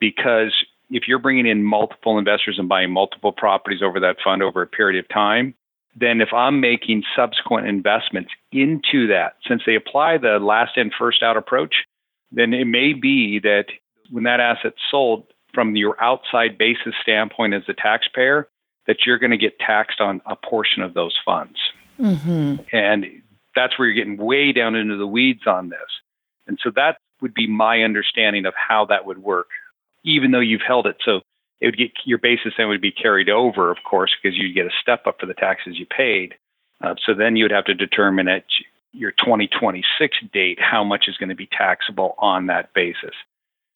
because 0.00 0.52
if 0.90 1.04
you're 1.06 1.18
bringing 1.18 1.46
in 1.46 1.62
multiple 1.62 2.18
investors 2.18 2.56
and 2.58 2.68
buying 2.68 2.90
multiple 2.90 3.32
properties 3.32 3.82
over 3.82 4.00
that 4.00 4.16
fund 4.22 4.42
over 4.42 4.62
a 4.62 4.66
period 4.66 4.98
of 4.98 5.08
time, 5.08 5.54
then 5.94 6.20
if 6.20 6.32
I'm 6.32 6.60
making 6.60 7.02
subsequent 7.14 7.66
investments 7.66 8.30
into 8.52 9.06
that, 9.08 9.34
since 9.46 9.62
they 9.66 9.74
apply 9.74 10.18
the 10.18 10.38
last 10.38 10.76
in, 10.76 10.90
first 10.96 11.22
out 11.22 11.36
approach, 11.36 11.74
then 12.32 12.52
it 12.52 12.66
may 12.66 12.92
be 12.92 13.38
that 13.40 13.66
when 14.10 14.24
that 14.24 14.40
asset's 14.40 14.80
sold 14.90 15.24
from 15.54 15.76
your 15.76 16.02
outside 16.02 16.58
basis 16.58 16.94
standpoint 17.02 17.54
as 17.54 17.62
a 17.68 17.74
taxpayer, 17.74 18.48
that 18.86 19.06
you're 19.06 19.18
going 19.18 19.30
to 19.30 19.36
get 19.36 19.58
taxed 19.58 20.00
on 20.00 20.20
a 20.26 20.36
portion 20.36 20.82
of 20.82 20.94
those 20.94 21.16
funds. 21.24 21.58
Mm-hmm. 22.00 22.56
And 22.72 23.06
that's 23.54 23.78
where 23.78 23.88
you're 23.88 24.04
getting 24.04 24.16
way 24.16 24.52
down 24.52 24.74
into 24.74 24.96
the 24.96 25.06
weeds 25.06 25.46
on 25.46 25.68
this. 25.68 25.78
And 26.46 26.58
so 26.62 26.70
that 26.76 26.98
would 27.20 27.34
be 27.34 27.46
my 27.46 27.82
understanding 27.82 28.46
of 28.46 28.54
how 28.56 28.86
that 28.86 29.04
would 29.04 29.18
work, 29.18 29.48
even 30.04 30.30
though 30.30 30.40
you've 30.40 30.62
held 30.66 30.86
it. 30.86 30.96
So 31.04 31.20
it 31.60 31.66
would 31.66 31.76
get 31.76 31.90
your 32.04 32.18
basis 32.18 32.54
then 32.56 32.68
would 32.68 32.80
be 32.80 32.92
carried 32.92 33.28
over, 33.28 33.70
of 33.70 33.78
course, 33.88 34.14
because 34.22 34.38
you'd 34.38 34.54
get 34.54 34.66
a 34.66 34.80
step 34.80 35.06
up 35.06 35.18
for 35.18 35.26
the 35.26 35.34
taxes 35.34 35.78
you 35.78 35.86
paid. 35.86 36.34
Uh, 36.80 36.94
so 37.04 37.14
then 37.14 37.36
you 37.36 37.44
would 37.44 37.50
have 37.50 37.64
to 37.64 37.74
determine 37.74 38.28
at 38.28 38.44
your 38.98 39.12
2026 39.12 40.16
date 40.32 40.58
how 40.60 40.84
much 40.84 41.04
is 41.08 41.16
going 41.16 41.28
to 41.28 41.34
be 41.34 41.46
taxable 41.46 42.14
on 42.18 42.46
that 42.46 42.72
basis. 42.74 43.14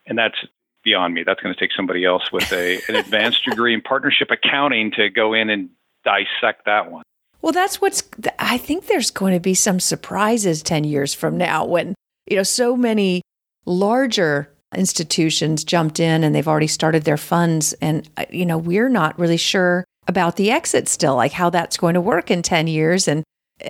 And 0.06 0.18
that's 0.18 0.36
beyond 0.82 1.14
me. 1.14 1.22
That's 1.24 1.40
going 1.40 1.54
to 1.54 1.60
take 1.60 1.70
somebody 1.74 2.04
else 2.04 2.32
with 2.32 2.52
a, 2.52 2.80
an 2.88 2.96
advanced 2.96 3.44
degree 3.44 3.72
in 3.72 3.80
partnership 3.80 4.30
accounting 4.30 4.90
to 4.92 5.08
go 5.08 5.32
in 5.32 5.48
and 5.48 5.70
dissect 6.04 6.64
that 6.66 6.90
one. 6.90 7.04
Well, 7.40 7.52
that's 7.52 7.80
what's, 7.80 8.02
I 8.38 8.58
think 8.58 8.86
there's 8.86 9.10
going 9.10 9.34
to 9.34 9.40
be 9.40 9.54
some 9.54 9.80
surprises 9.80 10.62
10 10.62 10.84
years 10.84 11.14
from 11.14 11.36
now 11.36 11.64
when, 11.64 11.94
you 12.26 12.36
know, 12.36 12.42
so 12.42 12.76
many 12.76 13.22
larger 13.64 14.52
institutions 14.74 15.64
jumped 15.64 16.00
in 16.00 16.24
and 16.24 16.34
they've 16.34 16.48
already 16.48 16.66
started 16.66 17.04
their 17.04 17.16
funds. 17.16 17.74
And, 17.74 18.08
uh, 18.16 18.24
you 18.30 18.46
know, 18.46 18.58
we're 18.58 18.88
not 18.88 19.18
really 19.18 19.36
sure 19.36 19.84
about 20.08 20.36
the 20.36 20.50
exit 20.50 20.88
still, 20.88 21.16
like 21.16 21.32
how 21.32 21.50
that's 21.50 21.76
going 21.76 21.94
to 21.94 22.00
work 22.00 22.30
in 22.30 22.42
10 22.42 22.66
years. 22.66 23.06
And, 23.06 23.24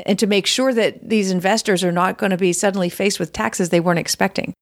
and 0.07 0.19
to 0.19 0.27
make 0.27 0.47
sure 0.47 0.73
that 0.75 1.09
these 1.09 1.31
investors 1.31 1.85
are 1.85 1.93
not 1.93 2.19
going 2.19 2.31
to 2.31 2.37
be 2.37 2.53
suddenly 2.53 2.89
faced 2.89 3.21
with 3.21 3.33
taxes 3.33 3.69
they 3.69 3.81
weren't 3.81 3.99
expecting. 3.99 4.55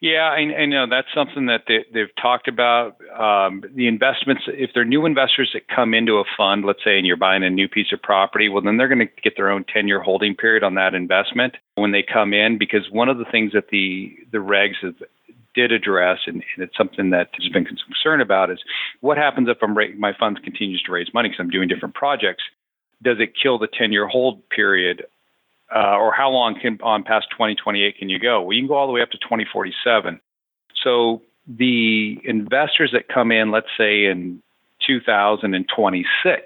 Yeah, 0.00 0.30
I, 0.32 0.62
I 0.62 0.66
know 0.66 0.86
that's 0.88 1.12
something 1.14 1.46
that 1.46 1.64
they, 1.68 2.00
have 2.00 2.08
talked 2.20 2.48
about. 2.48 2.96
Um, 3.18 3.62
the 3.74 3.86
investments, 3.86 4.44
if 4.46 4.70
they're 4.72 4.86
new 4.86 5.04
investors 5.04 5.50
that 5.52 5.68
come 5.68 5.92
into 5.92 6.14
a 6.14 6.24
fund, 6.38 6.64
let's 6.64 6.82
say, 6.82 6.96
and 6.96 7.06
you're 7.06 7.18
buying 7.18 7.44
a 7.44 7.50
new 7.50 7.68
piece 7.68 7.92
of 7.92 8.00
property, 8.00 8.48
well, 8.48 8.62
then 8.62 8.78
they're 8.78 8.88
going 8.88 9.06
to 9.06 9.22
get 9.22 9.34
their 9.36 9.50
own 9.50 9.66
10 9.70 9.88
year 9.88 10.00
holding 10.00 10.34
period 10.34 10.64
on 10.64 10.74
that 10.76 10.94
investment 10.94 11.56
when 11.74 11.92
they 11.92 12.02
come 12.02 12.32
in. 12.32 12.56
Because 12.56 12.90
one 12.90 13.10
of 13.10 13.18
the 13.18 13.26
things 13.30 13.52
that 13.52 13.68
the, 13.70 14.16
the 14.32 14.38
regs 14.38 14.76
have, 14.80 14.94
did 15.54 15.70
address, 15.70 16.20
and, 16.26 16.36
and 16.56 16.64
it's 16.64 16.76
something 16.78 17.10
that 17.10 17.28
has 17.34 17.52
been 17.52 17.66
concerned 17.66 18.22
about, 18.22 18.50
is 18.50 18.58
what 19.00 19.18
happens 19.18 19.48
if 19.50 19.58
ra- 19.60 19.84
my 19.98 20.12
funds 20.18 20.40
continues 20.42 20.82
to 20.82 20.92
raise 20.92 21.12
money 21.12 21.28
because 21.28 21.40
I'm 21.40 21.50
doing 21.50 21.68
different 21.68 21.94
projects? 21.94 22.44
Does 23.02 23.18
it 23.20 23.32
kill 23.40 23.58
the 23.58 23.68
10 23.68 23.92
year 23.92 24.06
hold 24.06 24.48
period 24.50 25.06
uh, 25.74 25.96
or 25.96 26.12
how 26.12 26.30
long 26.30 26.58
can 26.60 26.78
on 26.82 27.02
past 27.02 27.28
2028 27.30 27.96
can 27.98 28.08
you 28.08 28.18
go? 28.18 28.42
Well, 28.42 28.52
you 28.52 28.62
can 28.62 28.68
go 28.68 28.74
all 28.74 28.86
the 28.86 28.92
way 28.92 29.02
up 29.02 29.10
to 29.10 29.18
2047. 29.18 30.20
So 30.82 31.22
the 31.46 32.20
investors 32.24 32.90
that 32.92 33.08
come 33.08 33.30
in, 33.32 33.50
let's 33.50 33.68
say 33.78 34.06
in 34.06 34.42
2026, 34.86 36.42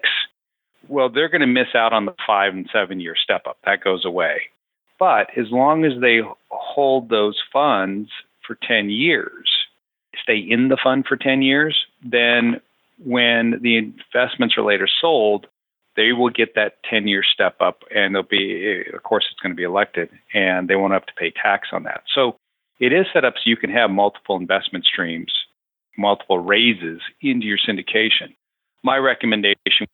well, 0.88 1.08
they're 1.08 1.28
going 1.28 1.40
to 1.40 1.46
miss 1.46 1.75
out 1.75 1.92
on 1.92 2.04
the 2.04 2.14
five 2.26 2.52
and 2.52 2.68
seven 2.73 3.00
year 3.00 3.14
step 3.16 3.46
up. 3.46 3.58
That 3.64 3.82
goes 3.82 4.04
away. 4.04 4.42
But 4.99 5.30
as 5.37 5.50
long 5.50 5.84
as 5.84 6.00
they 6.00 6.20
hold 6.50 7.08
those 7.08 7.40
funds 7.52 8.11
for 8.46 8.58
10 8.66 8.90
years, 8.90 9.49
stay 10.23 10.38
in 10.38 10.68
the 10.68 10.78
fund 10.82 11.06
for 11.06 11.16
10 11.16 11.42
years, 11.42 11.76
then 12.04 12.61
when 13.04 13.58
the 13.62 13.76
investments 13.76 14.56
are 14.56 14.62
later 14.62 14.88
sold, 15.00 15.46
they 15.97 16.13
will 16.13 16.31
get 16.31 16.55
that 16.55 16.83
10 16.89 17.07
year 17.09 17.23
step 17.23 17.57
up 17.61 17.83
and 17.95 18.15
they'll 18.15 18.23
be, 18.23 18.83
of 18.93 19.03
course, 19.03 19.27
it's 19.31 19.41
going 19.41 19.53
to 19.53 19.57
be 19.57 19.63
elected 19.63 20.09
and 20.33 20.69
they 20.69 20.77
won't 20.77 20.93
have 20.93 21.07
to 21.07 21.13
pay 21.15 21.31
tax 21.31 21.69
on 21.73 21.85
that. 21.85 22.03
So 22.15 22.37
it 22.81 22.93
is 22.93 23.07
set 23.13 23.25
up 23.25 23.35
so 23.37 23.43
you 23.45 23.57
can 23.57 23.71
have 23.71 23.91
multiple 23.91 24.37
investment 24.37 24.85
streams, 24.85 25.33
multiple 25.97 26.39
raises 26.39 27.01
into 27.21 27.47
your 27.47 27.59
syndication. 27.59 28.35
My 28.83 28.97
recommendation 28.99 29.87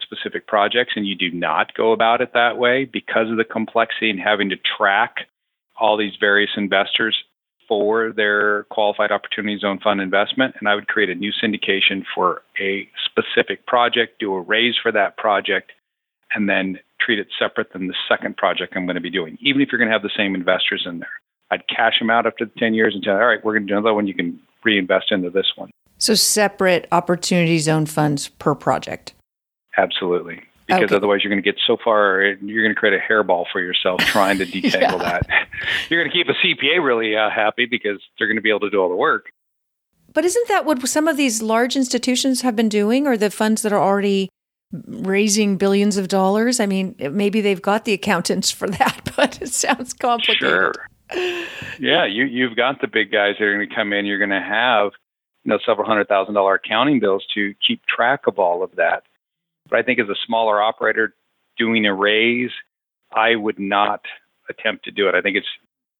specific 0.00 0.46
projects 0.46 0.94
and 0.96 1.06
you 1.06 1.14
do 1.14 1.30
not 1.30 1.74
go 1.74 1.92
about 1.92 2.20
it 2.20 2.32
that 2.32 2.56
way 2.56 2.86
because 2.86 3.30
of 3.30 3.36
the 3.36 3.44
complexity 3.44 4.10
and 4.10 4.18
having 4.18 4.48
to 4.48 4.56
track 4.56 5.28
all 5.78 5.96
these 5.96 6.14
various 6.18 6.50
investors 6.56 7.16
for 7.68 8.12
their 8.12 8.64
qualified 8.64 9.10
opportunity 9.10 9.58
zone 9.58 9.78
fund 9.82 10.00
investment, 10.00 10.54
and 10.58 10.68
I 10.68 10.74
would 10.74 10.88
create 10.88 11.10
a 11.10 11.14
new 11.14 11.32
syndication 11.32 12.04
for 12.14 12.42
a 12.60 12.88
specific 13.04 13.66
project, 13.66 14.18
do 14.20 14.34
a 14.34 14.40
raise 14.40 14.74
for 14.82 14.92
that 14.92 15.16
project, 15.16 15.72
and 16.34 16.48
then 16.48 16.78
treat 17.00 17.18
it 17.18 17.28
separate 17.38 17.72
than 17.72 17.88
the 17.88 17.94
second 18.08 18.36
project 18.36 18.74
I'm 18.76 18.86
going 18.86 18.96
to 18.96 19.00
be 19.00 19.10
doing, 19.10 19.38
even 19.40 19.62
if 19.62 19.68
you're 19.70 19.78
going 19.78 19.88
to 19.88 19.92
have 19.92 20.02
the 20.02 20.10
same 20.16 20.34
investors 20.34 20.84
in 20.86 20.98
there. 20.98 21.08
I'd 21.50 21.68
cash 21.68 21.98
them 22.00 22.10
out 22.10 22.26
after 22.26 22.44
the 22.44 22.52
10 22.58 22.74
years 22.74 22.94
and 22.94 23.02
tell, 23.02 23.14
all 23.14 23.26
right, 23.26 23.44
we're 23.44 23.54
going 23.54 23.66
to 23.66 23.72
do 23.72 23.78
another 23.78 23.94
one. 23.94 24.06
You 24.06 24.14
can 24.14 24.40
reinvest 24.64 25.12
into 25.12 25.30
this 25.30 25.52
one. 25.54 25.70
So 25.98 26.14
separate 26.14 26.88
opportunity 26.90 27.58
zone 27.58 27.86
funds 27.86 28.28
per 28.28 28.54
project. 28.54 29.14
Absolutely 29.78 30.42
because 30.66 30.84
okay. 30.84 30.96
otherwise 30.96 31.22
you're 31.22 31.30
going 31.30 31.42
to 31.42 31.48
get 31.48 31.58
so 31.66 31.76
far 31.82 32.22
you're 32.42 32.62
going 32.62 32.74
to 32.74 32.78
create 32.78 32.94
a 32.94 33.12
hairball 33.12 33.44
for 33.52 33.60
yourself 33.60 34.00
trying 34.00 34.38
to 34.38 34.46
detangle 34.46 35.00
yeah. 35.00 35.20
that 35.20 35.28
you're 35.90 36.02
going 36.02 36.10
to 36.10 36.16
keep 36.16 36.28
a 36.28 36.46
cpa 36.46 36.84
really 36.84 37.16
uh, 37.16 37.30
happy 37.30 37.66
because 37.66 38.00
they're 38.18 38.26
going 38.26 38.36
to 38.36 38.42
be 38.42 38.50
able 38.50 38.60
to 38.60 38.70
do 38.70 38.80
all 38.80 38.88
the 38.88 38.96
work. 38.96 39.26
But 40.12 40.24
isn't 40.24 40.48
that 40.48 40.64
what 40.64 40.86
some 40.88 41.08
of 41.08 41.16
these 41.16 41.42
large 41.42 41.76
institutions 41.76 42.40
have 42.40 42.56
been 42.56 42.70
doing 42.70 43.06
or 43.06 43.16
the 43.16 43.30
funds 43.30 43.62
that 43.62 43.72
are 43.72 43.82
already 43.82 44.30
raising 44.86 45.56
billions 45.58 45.96
of 45.96 46.08
dollars? 46.08 46.58
I 46.58 46.66
mean 46.66 46.94
maybe 46.98 47.40
they've 47.40 47.62
got 47.62 47.84
the 47.84 47.92
accountants 47.92 48.50
for 48.50 48.68
that 48.68 49.12
but 49.16 49.40
it 49.40 49.48
sounds 49.48 49.92
complicated. 49.92 50.40
Sure. 50.40 50.72
Yeah 51.78 52.06
you, 52.06 52.24
you've 52.24 52.56
got 52.56 52.80
the 52.80 52.88
big 52.88 53.12
guys 53.12 53.36
that 53.38 53.44
are 53.44 53.54
going 53.54 53.68
to 53.68 53.74
come 53.74 53.92
in. 53.92 54.06
You're 54.06 54.18
going 54.18 54.30
to 54.30 54.40
have 54.40 54.92
you 55.44 55.50
know 55.50 55.58
several 55.64 55.86
hundred 55.86 56.08
thousand 56.08 56.34
dollar 56.34 56.54
accounting 56.54 56.98
bills 56.98 57.24
to 57.34 57.54
keep 57.66 57.84
track 57.86 58.26
of 58.26 58.38
all 58.38 58.62
of 58.62 58.74
that 58.76 59.04
but 59.68 59.78
I 59.78 59.82
think 59.82 59.98
as 59.98 60.08
a 60.08 60.14
smaller 60.26 60.62
operator 60.62 61.14
doing 61.56 61.86
a 61.86 61.94
raise, 61.94 62.50
I 63.14 63.36
would 63.36 63.58
not 63.58 64.02
attempt 64.48 64.84
to 64.84 64.90
do 64.90 65.08
it. 65.08 65.14
I 65.14 65.20
think 65.20 65.36
it's 65.36 65.46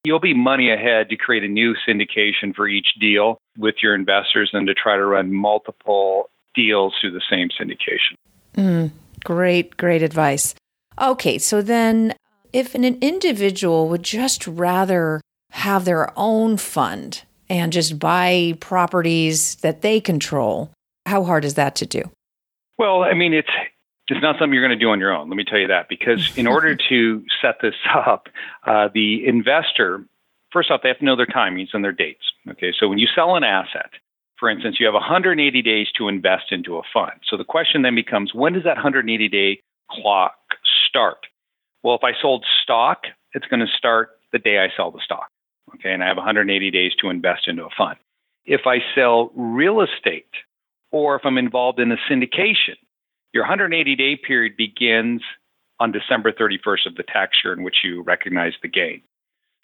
you'll 0.05 0.21
be 0.21 0.35
money 0.35 0.71
ahead 0.71 1.09
to 1.09 1.17
create 1.17 1.43
a 1.43 1.49
new 1.49 1.75
syndication 1.87 2.55
for 2.55 2.69
each 2.69 2.89
deal 3.01 3.39
with 3.59 3.77
your 3.83 3.95
investors 3.95 4.51
than 4.53 4.67
to 4.67 4.75
try 4.75 4.97
to 4.97 5.05
run 5.05 5.33
multiple 5.33 6.31
deals 6.55 6.95
through 7.01 7.11
the 7.11 7.23
same 7.29 7.49
syndication. 7.49 8.15
Mm, 8.57 8.91
great, 9.25 9.77
great 9.77 10.03
advice. 10.03 10.55
Okay, 11.01 11.39
so 11.39 11.61
then 11.61 12.15
if 12.53 12.75
an 12.75 12.85
individual 12.85 13.89
would 13.89 14.03
just 14.03 14.47
rather 14.47 15.21
have 15.51 15.85
their 15.85 16.13
own 16.17 16.57
fund 16.57 17.23
and 17.49 17.73
just 17.73 17.99
buy 17.99 18.57
properties 18.61 19.57
that 19.57 19.83
they 19.83 20.01
control, 20.01 20.71
how 21.05 21.25
hard 21.25 21.45
is 21.45 21.55
that 21.55 21.75
to 21.77 21.87
do? 21.87 22.11
Well, 22.79 23.03
I 23.03 23.15
mean, 23.15 23.33
it's 23.33 23.49
it's 24.09 24.23
not 24.23 24.37
something 24.39 24.53
you're 24.53 24.67
going 24.67 24.79
to 24.79 24.85
do 24.85 24.91
on 24.91 25.01
your 25.01 25.13
own. 25.13 25.29
Let 25.29 25.37
me 25.37 25.45
tell 25.45 25.59
you 25.59 25.69
that 25.69 25.89
because 25.89 26.37
in 26.37 26.47
order 26.57 26.77
to 26.89 27.25
set 27.43 27.57
this 27.61 27.75
up, 27.95 28.29
uh, 28.67 28.89
the 28.93 29.27
investor 29.27 30.05
first 30.53 30.71
off 30.71 30.81
they 30.83 30.89
have 30.89 30.99
to 30.99 31.05
know 31.05 31.17
their 31.17 31.27
timings 31.27 31.69
and 31.73 31.85
their 31.85 31.93
dates. 31.93 32.23
Okay, 32.51 32.73
so 32.79 32.89
when 32.89 32.99
you 32.99 33.07
sell 33.15 33.37
an 33.37 33.45
asset, 33.45 33.91
for 34.39 34.51
instance, 34.51 34.77
you 34.79 34.87
have 34.87 34.95
180 34.95 35.63
days 35.63 35.89
to 35.99 36.09
invest 36.09 36.53
into 36.53 36.77
a 36.77 36.83
fund. 36.93 37.13
So 37.29 37.37
the 37.37 37.45
question 37.45 37.83
then 37.83 37.95
becomes, 37.95 38.35
when 38.35 38.53
does 38.53 38.65
that 38.65 38.77
180 38.77 39.29
day 39.29 39.61
clock 39.91 40.35
start? 40.89 41.27
Well, 41.83 41.95
if 41.95 42.05
I 42.05 42.13
sold 42.21 42.45
stock, 42.63 43.05
it's 43.33 43.47
going 43.47 43.61
to 43.61 43.73
start 43.79 44.11
the 44.33 44.39
day 44.39 44.59
I 44.59 44.69
sell 44.77 44.91
the 44.91 45.01
stock. 45.05 45.29
Okay, 45.75 45.93
and 45.93 46.03
I 46.03 46.09
have 46.09 46.17
180 46.17 46.71
days 46.71 46.93
to 47.01 47.11
invest 47.11 47.49
into 47.49 47.65
a 47.65 47.71
fund. 47.77 47.97
If 48.45 48.63
I 48.67 48.79
sell 48.95 49.33
real 49.35 49.81
estate, 49.81 50.31
or 50.91 51.17
if 51.17 51.23
I'm 51.25 51.39
involved 51.39 51.79
in 51.81 51.93
a 51.93 51.97
syndication, 52.11 52.77
your 53.33 53.45
180 53.45 53.97
day 53.97 54.17
period 54.17 54.57
begins 54.57 55.23
on 55.79 55.93
December 55.93 56.33
31st 56.33 56.87
of 56.87 56.95
the 56.97 57.03
tax 57.03 57.39
year 57.45 57.53
in 57.53 57.63
which 57.63 57.77
you 57.85 58.03
recognize 58.03 58.53
the 58.63 58.69
gain. 58.69 59.03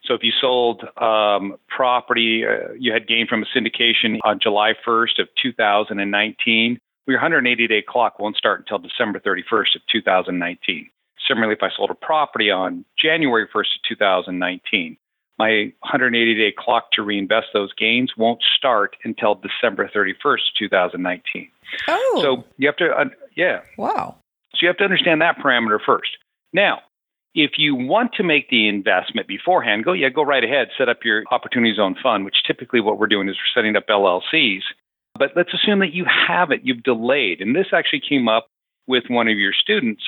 So 0.05 0.14
if 0.14 0.23
you 0.23 0.33
sold 0.41 0.83
um, 1.00 1.57
property, 1.69 2.45
uh, 2.45 2.73
you 2.79 2.93
had 2.93 3.07
gain 3.07 3.26
from 3.29 3.43
a 3.43 3.47
syndication 3.57 4.19
on 4.25 4.41
July 4.43 4.73
1st 4.87 5.21
of 5.21 5.29
2019. 5.41 6.79
Your 7.07 7.17
180 7.17 7.67
day 7.67 7.83
clock 7.87 8.19
won't 8.19 8.37
start 8.37 8.61
until 8.61 8.79
December 8.79 9.21
31st 9.21 9.76
of 9.76 9.83
2019. 9.91 10.91
Similarly, 11.29 11.55
if 11.55 11.62
I 11.62 11.71
sold 11.76 11.91
a 11.91 11.95
property 11.95 12.50
on 12.50 12.85
January 13.00 13.47
1st 13.47 13.61
of 13.61 13.83
2019, 13.88 14.97
my 15.38 15.72
180 15.80 16.34
day 16.34 16.54
clock 16.56 16.92
to 16.92 17.02
reinvest 17.02 17.48
those 17.52 17.72
gains 17.74 18.12
won't 18.16 18.42
start 18.56 18.96
until 19.04 19.34
December 19.34 19.90
31st, 19.94 20.40
2019. 20.58 21.48
Oh. 21.88 22.20
So 22.22 22.44
you 22.58 22.68
have 22.68 22.76
to, 22.76 22.90
uh, 22.90 23.04
yeah. 23.36 23.60
Wow. 23.76 24.16
So 24.52 24.58
you 24.62 24.68
have 24.68 24.76
to 24.78 24.84
understand 24.84 25.20
that 25.22 25.38
parameter 25.38 25.78
first. 25.84 26.10
Now, 26.52 26.80
if 27.34 27.52
you 27.56 27.74
want 27.74 28.12
to 28.14 28.22
make 28.22 28.50
the 28.50 28.68
investment 28.68 29.26
beforehand, 29.26 29.84
go 29.84 29.92
yeah, 29.92 30.10
go 30.10 30.22
right 30.22 30.44
ahead, 30.44 30.68
set 30.76 30.88
up 30.88 30.98
your 31.04 31.24
opportunity 31.30 31.74
zone 31.74 31.96
fund, 32.02 32.24
which 32.24 32.36
typically 32.46 32.80
what 32.80 32.98
we're 32.98 33.06
doing 33.06 33.28
is 33.28 33.36
we're 33.36 33.60
setting 33.60 33.76
up 33.76 33.86
LLCs. 33.88 34.62
But 35.18 35.30
let's 35.36 35.52
assume 35.54 35.80
that 35.80 35.92
you 35.92 36.04
have 36.04 36.50
it, 36.50 36.60
you've 36.62 36.82
delayed. 36.82 37.40
And 37.40 37.56
this 37.56 37.68
actually 37.72 38.02
came 38.06 38.28
up 38.28 38.48
with 38.86 39.04
one 39.08 39.28
of 39.28 39.38
your 39.38 39.52
students. 39.52 40.02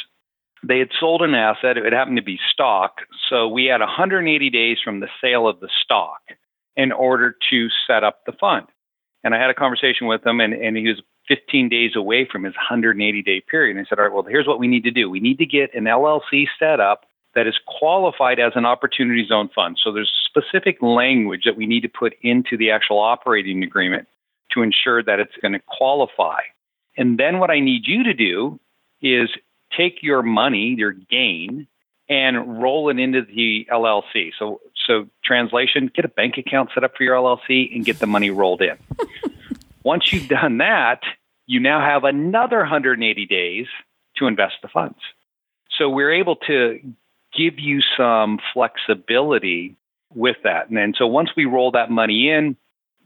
They 0.67 0.79
had 0.79 0.91
sold 0.99 1.23
an 1.23 1.35
asset, 1.35 1.77
it 1.77 1.93
happened 1.93 2.17
to 2.17 2.23
be 2.23 2.39
stock. 2.53 2.99
So 3.29 3.49
we 3.49 3.67
had 3.67 3.81
180 3.81 4.51
days 4.51 4.79
from 4.83 5.01
the 5.01 5.09
sale 5.21 5.49
of 5.49 5.61
the 5.61 5.69
stock 5.85 6.21
in 6.77 6.93
order 6.93 7.37
to 7.51 7.69
set 7.87 8.05
up 8.05 8.25
the 8.27 8.33
fund. 8.33 8.67
And 9.23 9.35
I 9.35 9.41
had 9.41 9.51
a 9.51 9.55
conversation 9.55 10.07
with 10.07 10.25
him, 10.27 10.41
and, 10.41 10.53
and 10.53 10.77
he 10.77 10.89
was 10.89 11.01
15 11.29 11.69
days 11.69 11.93
away 11.97 12.29
from 12.31 12.45
his 12.45 12.55
180 12.55 13.23
day 13.23 13.41
period. 13.41 13.77
And 13.77 13.85
I 13.85 13.89
said, 13.89 13.99
All 13.99 14.05
right, 14.05 14.13
well, 14.13 14.25
here's 14.25 14.47
what 14.47 14.59
we 14.59 14.69
need 14.69 14.85
to 14.85 14.91
do. 14.91 15.09
We 15.09 15.21
need 15.21 15.39
to 15.39 15.47
get 15.47 15.75
an 15.75 15.85
LLC 15.85 16.47
set 16.59 16.81
up 16.81 17.07
that 17.35 17.47
is 17.47 17.59
qualified 17.67 18.39
as 18.39 18.53
an 18.55 18.65
opportunity 18.65 19.27
zone 19.27 19.51
fund. 19.55 19.79
So 19.83 19.93
there's 19.93 20.13
specific 20.25 20.81
language 20.83 21.43
that 21.45 21.57
we 21.57 21.67
need 21.67 21.81
to 21.81 21.89
put 21.89 22.15
into 22.23 22.57
the 22.57 22.71
actual 22.71 22.99
operating 22.99 23.63
agreement 23.63 24.07
to 24.53 24.63
ensure 24.63 25.03
that 25.03 25.19
it's 25.19 25.37
going 25.43 25.53
to 25.53 25.61
qualify. 25.67 26.41
And 26.97 27.19
then 27.19 27.39
what 27.39 27.51
I 27.51 27.61
need 27.61 27.87
you 27.87 28.05
to 28.05 28.15
do 28.15 28.61
is 29.03 29.31
take 29.77 30.03
your 30.03 30.23
money, 30.23 30.75
your 30.77 30.93
gain, 30.93 31.67
and 32.09 32.63
roll 32.63 32.91
it 32.91 32.99
into 32.99 33.23
the 33.23 33.67
LLC. 33.71 34.33
So 34.39 34.61
so 34.87 35.07
translation, 35.25 35.91
get 35.95 36.05
a 36.05 36.09
bank 36.09 36.37
account 36.37 36.71
set 36.75 36.85
up 36.85 36.97
for 36.97 37.05
your 37.05 37.17
LLC 37.17 37.75
and 37.75 37.85
get 37.85 37.99
the 37.99 38.07
money 38.07 38.31
rolled 38.31 38.63
in. 38.63 38.77
Once 39.83 40.13
you've 40.13 40.29
done 40.29 40.59
that, 40.59 41.01
you 41.47 41.61
now 41.61 41.81
have 41.81 42.05
another 42.05 42.59
180 42.59 43.27
days 43.27 43.67
to 44.17 44.27
invest 44.27 44.55
the 44.63 44.69
funds. 44.69 44.99
So 45.79 45.89
we're 45.89 46.13
able 46.13 46.37
to 46.47 46.81
give 47.37 47.59
you 47.59 47.81
some 47.97 48.39
flexibility 48.53 49.77
with 50.15 50.37
that. 50.45 50.69
And 50.69 50.77
then 50.77 50.95
so 50.97 51.07
once 51.07 51.31
we 51.37 51.45
roll 51.45 51.73
that 51.73 51.91
money 51.91 52.31
in, 52.31 52.57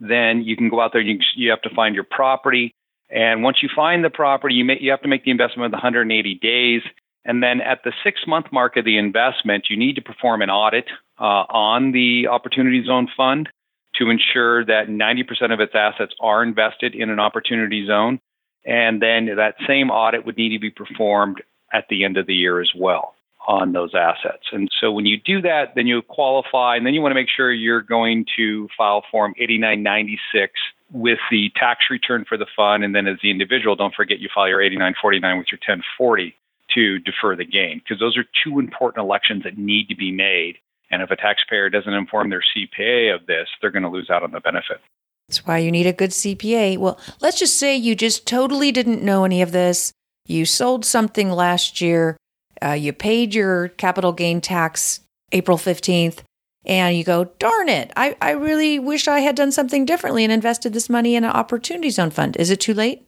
then 0.01 0.43
you 0.43 0.57
can 0.57 0.69
go 0.69 0.81
out 0.81 0.93
there 0.93 1.01
and 1.01 1.11
you, 1.11 1.19
you 1.35 1.51
have 1.51 1.63
to 1.63 1.75
find 1.75 1.95
your 1.95 2.05
property. 2.05 2.75
And 3.11 3.43
once 3.43 3.59
you 3.63 3.69
find 3.75 4.05
the 4.05 4.11
property, 4.11 4.55
you, 4.55 4.65
may, 4.65 4.79
you 4.81 4.91
have 4.91 5.03
to 5.03 5.09
make 5.09 5.25
the 5.25 5.31
investment 5.31 5.67
of 5.67 5.73
180 5.73 6.35
days. 6.37 6.83
And 7.25 7.43
then 7.43 7.61
at 7.61 7.81
the 7.85 7.93
six 8.05 8.21
month 8.27 8.47
mark 8.53 8.77
of 8.77 8.85
the 8.85 8.99
investment, 8.99 9.67
you 9.71 9.77
need 9.77 9.97
to 9.97 10.03
perform 10.03 10.43
an 10.43 10.51
audit 10.51 10.87
uh, 11.19 11.45
on 11.49 11.93
the 11.93 12.29
Opportunity 12.29 12.85
Zone 12.85 13.09
Fund 13.17 13.49
to 13.97 14.11
ensure 14.11 14.65
that 14.65 14.89
90% 14.89 15.53
of 15.53 15.61
its 15.61 15.73
assets 15.75 16.15
are 16.21 16.43
invested 16.43 16.95
in 16.95 17.11
an 17.11 17.19
opportunity 17.19 17.87
zone. 17.87 18.21
And 18.65 19.03
then 19.03 19.27
that 19.37 19.55
same 19.67 19.91
audit 19.91 20.27
would 20.27 20.37
need 20.37 20.51
to 20.51 20.59
be 20.59 20.71
performed 20.71 21.43
at 21.73 21.87
the 21.89 22.05
end 22.05 22.17
of 22.17 22.27
the 22.27 22.35
year 22.35 22.61
as 22.61 22.71
well 22.77 23.15
on 23.47 23.73
those 23.73 23.93
assets. 23.95 24.45
And 24.53 24.69
so 24.81 24.93
when 24.93 25.07
you 25.07 25.19
do 25.25 25.41
that, 25.43 25.73
then 25.75 25.87
you 25.87 26.03
qualify, 26.03 26.77
and 26.77 26.85
then 26.85 26.93
you 26.93 27.01
want 27.01 27.13
to 27.13 27.15
make 27.15 27.31
sure 27.35 27.51
you're 27.51 27.81
going 27.81 28.27
to 28.37 28.69
file 28.77 29.03
Form 29.11 29.35
8996 29.39 30.53
with 30.93 31.19
the 31.31 31.51
tax 31.57 31.85
return 31.91 32.25
for 32.29 32.37
the 32.37 32.47
fund. 32.57 32.85
And 32.85 32.95
then 32.95 33.07
as 33.07 33.19
the 33.23 33.31
individual, 33.31 33.77
don't 33.77 33.95
forget 33.95 34.21
you 34.21 34.29
file 34.35 34.49
your 34.49 34.63
8949 34.63 35.39
with 35.39 35.47
your 35.53 35.59
1040 35.59 36.35
to 36.75 36.99
defer 36.99 37.35
the 37.35 37.45
gain, 37.45 37.79
because 37.79 37.99
those 37.99 38.17
are 38.17 38.25
two 38.45 38.59
important 38.59 39.03
elections 39.03 39.45
that 39.45 39.57
need 39.57 39.89
to 39.89 39.97
be 39.97 40.13
made. 40.13 40.57
And 40.91 41.03
if 41.03 41.11
a 41.11 41.17
taxpayer 41.17 41.71
doesn't 41.71 41.93
inform 41.93 42.31
their 42.31 42.43
CPA 42.43 43.15
of 43.15 43.27
this, 43.27 43.49
they're 43.61 43.71
going 43.71 43.83
to 43.83 43.89
lose 43.89 44.11
out 44.11 44.23
on 44.23 44.33
the 44.33 44.41
benefit. 44.41 44.81
That's 45.29 45.47
why 45.47 45.59
you 45.59 45.71
need 45.71 45.87
a 45.87 45.93
good 45.93 46.11
CPA. 46.11 46.79
Well, 46.79 46.99
let's 47.21 47.39
just 47.39 47.59
say 47.59 47.77
you 47.77 47.95
just 47.95 48.27
totally 48.27 48.73
didn't 48.73 49.03
know 49.03 49.25
any 49.25 49.43
of 49.43 49.53
this. 49.53 49.93
You 50.27 50.45
sold 50.45 50.85
something 50.85 51.31
last 51.31 51.81
year 51.81 52.17
uh, 52.63 52.73
you 52.73 52.93
paid 52.93 53.35
your 53.35 53.69
capital 53.69 54.13
gain 54.13 54.41
tax 54.41 55.01
April 55.33 55.59
15th, 55.59 56.19
and 56.65 56.97
you 56.97 57.05
go, 57.05 57.25
darn 57.39 57.69
it, 57.69 57.93
I, 57.97 58.17
I 58.21 58.33
really 58.33 58.79
wish 58.79 59.09
I 59.09 59.21
had 59.21 59.37
done 59.37 59.53
something 59.53 59.85
differently 59.85 60.25
and 60.25 60.33
invested 60.33 60.73
this 60.73 60.89
money 60.89 61.15
in 61.15 61.25
an 61.25 61.31
opportunity 61.31 61.91
zone 61.91 62.11
fund. 62.11 62.37
Is 62.37 62.51
it 62.51 62.61
too 62.61 62.75
late? 62.75 63.07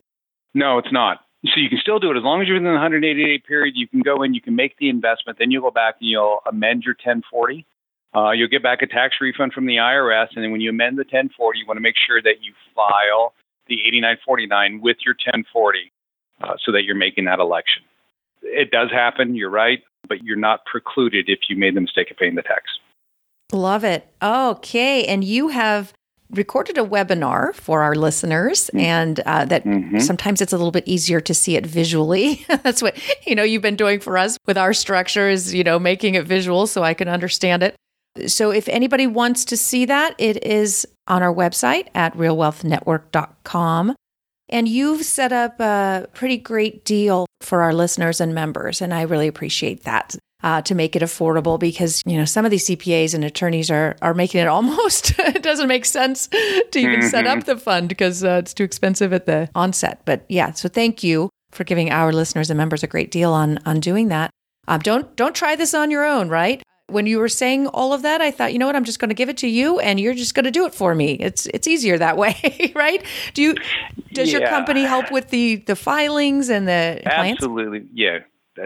No, 0.55 0.79
it's 0.79 0.93
not. 0.93 1.21
So 1.47 1.53
you 1.57 1.69
can 1.69 1.79
still 1.79 1.99
do 1.99 2.11
it 2.11 2.17
as 2.17 2.23
long 2.23 2.43
as 2.43 2.49
you're 2.49 2.57
within 2.57 2.65
the 2.65 2.73
180 2.73 3.25
day 3.25 3.39
period. 3.39 3.75
You 3.77 3.89
can 3.89 4.01
go 4.01 4.23
in, 4.23 4.35
you 4.35 4.43
can 4.43 4.57
make 4.57 4.77
the 4.79 4.91
investment, 4.91 5.39
then 5.39 5.51
you'll 5.51 5.63
go 5.63 5.71
back 5.71 5.97
and 6.01 6.11
you'll 6.11 6.41
amend 6.47 6.83
your 6.85 6.95
1040. 6.95 7.67
Uh, 8.15 8.33
you'll 8.33 8.49
get 8.49 8.63
back 8.63 8.83
a 8.83 8.87
tax 8.87 9.17
refund 9.21 9.53
from 9.53 9.67
the 9.67 9.77
IRS, 9.77 10.29
and 10.35 10.43
then 10.43 10.51
when 10.51 10.61
you 10.61 10.71
amend 10.71 10.99
the 10.99 11.03
1040, 11.03 11.59
you 11.61 11.67
want 11.67 11.77
to 11.77 11.81
make 11.81 11.95
sure 11.97 12.21
that 12.21 12.43
you 12.43 12.53
file 12.75 13.33
the 13.69 13.77
8949 13.87 14.81
with 14.83 14.97
your 15.07 15.15
1040 15.15 15.93
uh, 16.43 16.55
so 16.65 16.73
that 16.73 16.83
you're 16.83 16.97
making 16.97 17.25
that 17.27 17.39
election. 17.39 17.83
It 18.43 18.71
does 18.71 18.91
happen, 18.91 19.37
you're 19.37 19.51
right, 19.51 19.81
but 20.09 20.25
you're 20.25 20.37
not 20.37 20.65
precluded 20.67 21.29
if 21.29 21.39
you 21.49 21.57
made 21.57 21.77
the 21.77 21.81
mistake 21.81 22.11
of 22.11 22.17
paying 22.17 22.35
the 22.35 22.43
tax. 22.43 22.65
Love 23.53 23.85
it. 23.85 24.07
Okay. 24.23 25.05
And 25.07 25.25
you 25.25 25.49
have 25.49 25.93
recorded 26.31 26.79
a 26.79 26.85
webinar 26.85 27.55
for 27.55 27.83
our 27.83 27.95
listeners 27.95 28.69
mm-hmm. 28.69 28.79
and 28.79 29.21
uh, 29.21 29.45
that 29.47 29.65
mm-hmm. 29.65 29.99
sometimes 29.99 30.41
it's 30.41 30.53
a 30.53 30.57
little 30.57 30.71
bit 30.71 30.87
easier 30.87 31.21
to 31.21 31.35
see 31.35 31.57
it 31.57 31.67
visually 31.67 32.47
that's 32.63 32.81
what 32.81 32.97
you 33.27 33.35
know 33.35 33.43
you've 33.43 33.63
been 33.63 33.75
doing 33.75 33.99
for 33.99 34.17
us 34.17 34.37
with 34.47 34.57
our 34.57 34.73
structures 34.73 35.53
you 35.53 35.65
know 35.65 35.77
making 35.77 36.15
it 36.15 36.25
visual 36.25 36.69
so 36.69 36.85
i 36.85 36.95
can 36.95 37.09
understand 37.09 37.65
it 37.65 37.75
so 38.29 38.53
if 38.53 38.69
anybody 38.69 39.09
wants 39.09 39.45
to 39.45 39.57
see 39.57 39.85
that 39.85 40.15
it 40.19 40.45
is 40.47 40.87
on 41.09 41.21
our 41.21 41.35
website 41.35 41.89
at 41.97 42.17
realwealthnetwork.com 42.17 43.97
and 44.51 44.69
you've 44.69 45.05
set 45.05 45.33
up 45.33 45.59
a 45.61 46.09
pretty 46.13 46.37
great 46.37 46.85
deal 46.85 47.27
for 47.41 47.63
our 47.63 47.73
listeners 47.73 48.21
and 48.21 48.35
members. 48.35 48.83
And 48.83 48.93
I 48.93 49.03
really 49.03 49.29
appreciate 49.29 49.85
that. 49.85 50.17
Uh, 50.43 50.63
to 50.63 50.75
make 50.75 50.97
it 50.97 51.03
affordable 51.03 51.61
because 51.61 52.03
you 52.07 52.17
know 52.17 52.25
some 52.25 52.47
of 52.47 52.51
these 52.51 52.67
CPAs 52.67 53.15
and 53.15 53.25
attorneys 53.25 53.71
are 53.71 53.95
are 54.01 54.15
making 54.15 54.41
it 54.41 54.49
almost 54.49 55.13
it 55.19 55.43
doesn't 55.43 55.69
make 55.69 55.85
sense 55.85 56.29
to 56.29 56.79
even 56.79 57.01
mm-hmm. 57.01 57.09
set 57.09 57.27
up 57.27 57.41
mm-hmm. 57.41 57.51
the 57.51 57.59
fund 57.59 57.91
because 57.91 58.25
uh, 58.25 58.41
it's 58.43 58.55
too 58.55 58.65
expensive 58.65 59.13
at 59.13 59.27
the 59.27 59.51
onset. 59.55 60.01
But 60.07 60.25
yeah, 60.31 60.53
so 60.53 60.67
thank 60.71 61.03
you 61.03 61.29
for 61.51 61.65
giving 61.65 61.91
our 61.91 62.11
listeners 62.11 62.49
and 62.49 62.57
members 62.57 62.83
a 62.83 62.87
great 62.87 63.11
deal 63.11 63.35
on 63.35 63.59
on 63.67 63.81
doing 63.81 64.09
that. 64.09 64.31
Um, 64.67 64.81
don't 64.81 65.15
don't 65.15 65.35
try 65.35 65.57
this 65.57 65.75
on 65.75 65.91
your 65.91 66.07
own, 66.07 66.31
right? 66.31 66.63
when 66.91 67.07
you 67.07 67.19
were 67.19 67.29
saying 67.29 67.67
all 67.69 67.93
of 67.93 68.03
that, 68.03 68.21
I 68.21 68.31
thought, 68.31 68.53
you 68.53 68.59
know 68.59 68.67
what, 68.67 68.77
I'm 68.77 68.85
just 68.85 68.99
going 68.99 69.09
to 69.09 69.15
give 69.15 69.29
it 69.29 69.37
to 69.39 69.49
you, 69.49 69.79
and 69.81 70.01
you're 70.01 70.15
just 70.15 70.35
going 70.35 70.45
to 70.45 70.51
do 70.51 70.67
it 70.67 70.75
for 70.75 70.95
me. 70.95 71.13
It's 71.15 71.47
it's 71.47 71.67
easier 71.67 71.99
that 71.99 72.17
way, 72.17 72.73
right? 72.75 73.03
Do 73.35 73.43
you? 73.43 73.55
Does 74.13 74.33
yeah. 74.33 74.41
your 74.41 74.49
company 74.49 74.83
help 74.83 75.11
with 75.11 75.31
the 75.31 75.57
the 75.57 75.77
filings 75.77 76.51
and 76.51 76.69
the 76.69 77.01
absolutely? 77.05 77.87
Yeah, 77.93 78.21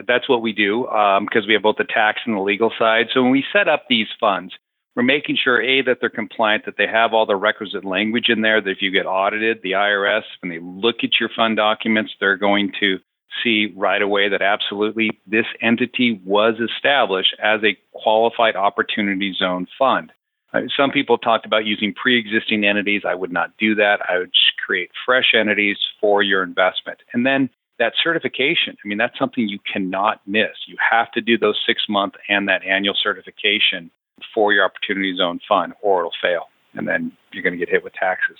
that's 0.07 0.28
what 0.28 0.42
we 0.42 0.52
do 0.52 0.83
because 0.83 1.42
um, 1.42 1.46
we 1.46 1.54
have 1.54 1.62
both 1.62 1.76
the 1.76 1.85
tax 1.85 2.20
and 2.26 2.37
the 2.37 2.40
legal 2.40 2.72
side. 2.78 3.07
So 3.12 3.22
when 3.22 3.30
we 3.30 3.44
set 3.52 3.68
up 3.68 3.85
these 3.88 4.09
funds, 4.18 4.54
we're 4.96 5.02
making 5.02 5.37
sure 5.42 5.61
a 5.61 5.83
that 5.83 5.98
they're 6.00 6.11
compliant, 6.11 6.66
that 6.66 6.76
they 6.78 6.87
have 6.87 7.12
all 7.12 7.26
the 7.26 7.37
requisite 7.37 7.85
language 7.85 8.28
in 8.28 8.42
there. 8.42 8.61
That 8.61 8.70
if 8.70 8.83
you 8.83 8.90
get 8.90 9.07
audited, 9.07 9.61
the 9.62 9.72
IRS 9.72 10.22
when 10.40 10.50
they 10.50 10.61
look 10.61 10.96
at 11.02 11.18
your 11.18 11.30
fund 11.35 11.57
documents, 11.57 12.12
they're 12.20 12.37
going 12.37 12.72
to 12.80 12.98
see 13.42 13.72
right 13.74 14.00
away 14.00 14.28
that 14.28 14.42
absolutely 14.42 15.20
this 15.26 15.46
entity 15.61 16.20
was 16.24 16.54
established 16.61 17.35
as 17.42 17.61
a 17.64 17.76
qualified 17.92 18.54
opportunity 18.54 19.35
zone 19.37 19.66
fund. 19.76 20.12
Uh, 20.52 20.61
some 20.76 20.92
people 20.92 21.18
talked 21.18 21.44
about 21.44 21.66
using 21.66 21.92
pre 21.92 22.18
existing 22.18 22.64
entities. 22.64 23.02
I 23.07 23.16
would 23.16 23.33
not 23.33 23.57
do 23.59 23.74
that. 23.74 23.98
I 24.09 24.18
would 24.18 24.30
create 24.64 24.90
fresh 25.04 25.35
entities 25.35 25.76
for 26.00 26.22
your 26.22 26.42
investment. 26.42 27.00
And 27.12 27.26
then 27.26 27.50
that 27.78 27.92
certification, 28.02 28.76
I 28.84 28.88
mean, 28.88 28.98
that's 28.98 29.18
something 29.18 29.48
you 29.48 29.58
cannot 29.70 30.20
miss. 30.26 30.66
You 30.66 30.76
have 30.78 31.10
to 31.12 31.20
do 31.20 31.37
those 31.37 31.58
six 31.66 31.82
month 31.88 32.14
and 32.28 32.48
that 32.48 32.64
annual 32.64 32.94
certification 33.00 33.90
for 34.32 34.52
your 34.52 34.64
opportunity 34.64 35.14
zone 35.16 35.40
fund, 35.48 35.72
or 35.82 36.00
it'll 36.00 36.12
fail. 36.22 36.44
And 36.74 36.87
then 36.87 37.12
you're 37.32 37.42
going 37.42 37.52
to 37.52 37.58
get 37.58 37.68
hit 37.68 37.82
with 37.82 37.92
taxes. 37.94 38.37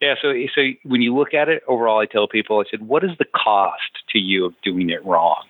Yeah, 0.00 0.14
so 0.20 0.32
so 0.54 0.60
when 0.84 1.00
you 1.00 1.16
look 1.16 1.32
at 1.32 1.48
it 1.48 1.62
overall, 1.66 2.00
I 2.00 2.06
tell 2.06 2.28
people, 2.28 2.60
I 2.60 2.64
said, 2.70 2.86
what 2.86 3.02
is 3.02 3.12
the 3.18 3.24
cost 3.24 3.80
to 4.12 4.18
you 4.18 4.44
of 4.44 4.52
doing 4.62 4.90
it 4.90 5.04
wrong? 5.06 5.44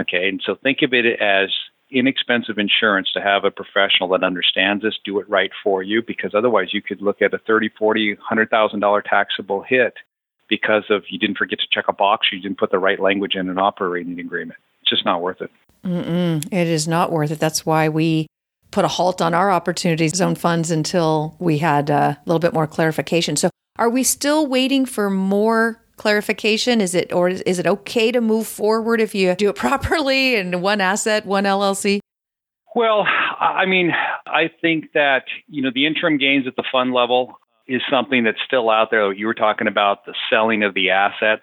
Okay, 0.00 0.28
and 0.28 0.42
so 0.44 0.56
think 0.56 0.78
of 0.82 0.92
it 0.92 1.06
as 1.20 1.50
inexpensive 1.92 2.58
insurance 2.58 3.12
to 3.12 3.20
have 3.20 3.44
a 3.44 3.50
professional 3.50 4.08
that 4.08 4.24
understands 4.24 4.82
this 4.82 4.98
do 5.04 5.20
it 5.20 5.30
right 5.30 5.52
for 5.62 5.84
you, 5.84 6.02
because 6.04 6.34
otherwise 6.34 6.74
you 6.74 6.82
could 6.82 7.00
look 7.00 7.22
at 7.22 7.32
a 7.32 7.38
thirty, 7.38 7.70
forty, 7.78 8.16
hundred 8.20 8.50
thousand 8.50 8.80
dollar 8.80 9.02
taxable 9.02 9.62
hit 9.62 9.94
because 10.48 10.84
of 10.90 11.04
you 11.08 11.18
didn't 11.18 11.38
forget 11.38 11.58
to 11.60 11.66
check 11.70 11.86
a 11.88 11.92
box, 11.92 12.28
you 12.32 12.40
didn't 12.40 12.58
put 12.58 12.70
the 12.70 12.78
right 12.78 13.00
language 13.00 13.34
in 13.34 13.48
an 13.48 13.58
operating 13.58 14.18
agreement. 14.20 14.58
It's 14.82 14.90
just 14.90 15.04
not 15.04 15.22
worth 15.22 15.40
it. 15.40 15.50
Mm-mm, 15.84 16.44
it 16.52 16.66
is 16.66 16.88
not 16.88 17.12
worth 17.12 17.30
it. 17.30 17.38
That's 17.38 17.64
why 17.64 17.88
we 17.88 18.26
put 18.70 18.84
a 18.84 18.88
halt 18.88 19.22
on 19.22 19.34
our 19.34 19.50
opportunity 19.50 20.08
zone 20.08 20.34
funds 20.34 20.70
until 20.70 21.36
we 21.38 21.58
had 21.58 21.90
uh, 21.90 22.14
a 22.16 22.22
little 22.26 22.40
bit 22.40 22.52
more 22.52 22.66
clarification. 22.66 23.36
So 23.36 23.50
are 23.78 23.90
we 23.90 24.02
still 24.02 24.46
waiting 24.46 24.86
for 24.86 25.10
more 25.10 25.80
clarification? 25.96 26.80
Is 26.80 26.94
it 26.94 27.12
or 27.12 27.28
is 27.28 27.58
it 27.58 27.66
okay 27.66 28.12
to 28.12 28.20
move 28.20 28.46
forward 28.46 29.00
if 29.00 29.14
you 29.14 29.34
do 29.34 29.48
it 29.48 29.56
properly 29.56 30.36
and 30.36 30.62
one 30.62 30.80
asset, 30.80 31.26
one 31.26 31.44
LLC? 31.44 32.00
Well, 32.74 33.06
I 33.40 33.64
mean, 33.64 33.92
I 34.26 34.50
think 34.60 34.92
that 34.92 35.24
you 35.48 35.62
know 35.62 35.70
the 35.74 35.86
interim 35.86 36.18
gains 36.18 36.46
at 36.46 36.56
the 36.56 36.64
fund 36.70 36.92
level 36.92 37.38
is 37.68 37.82
something 37.90 38.24
that's 38.24 38.38
still 38.46 38.70
out 38.70 38.90
there. 38.90 39.12
You 39.12 39.26
were 39.26 39.34
talking 39.34 39.66
about 39.66 40.06
the 40.06 40.14
selling 40.30 40.62
of 40.62 40.74
the 40.74 40.90
assets. 40.90 41.42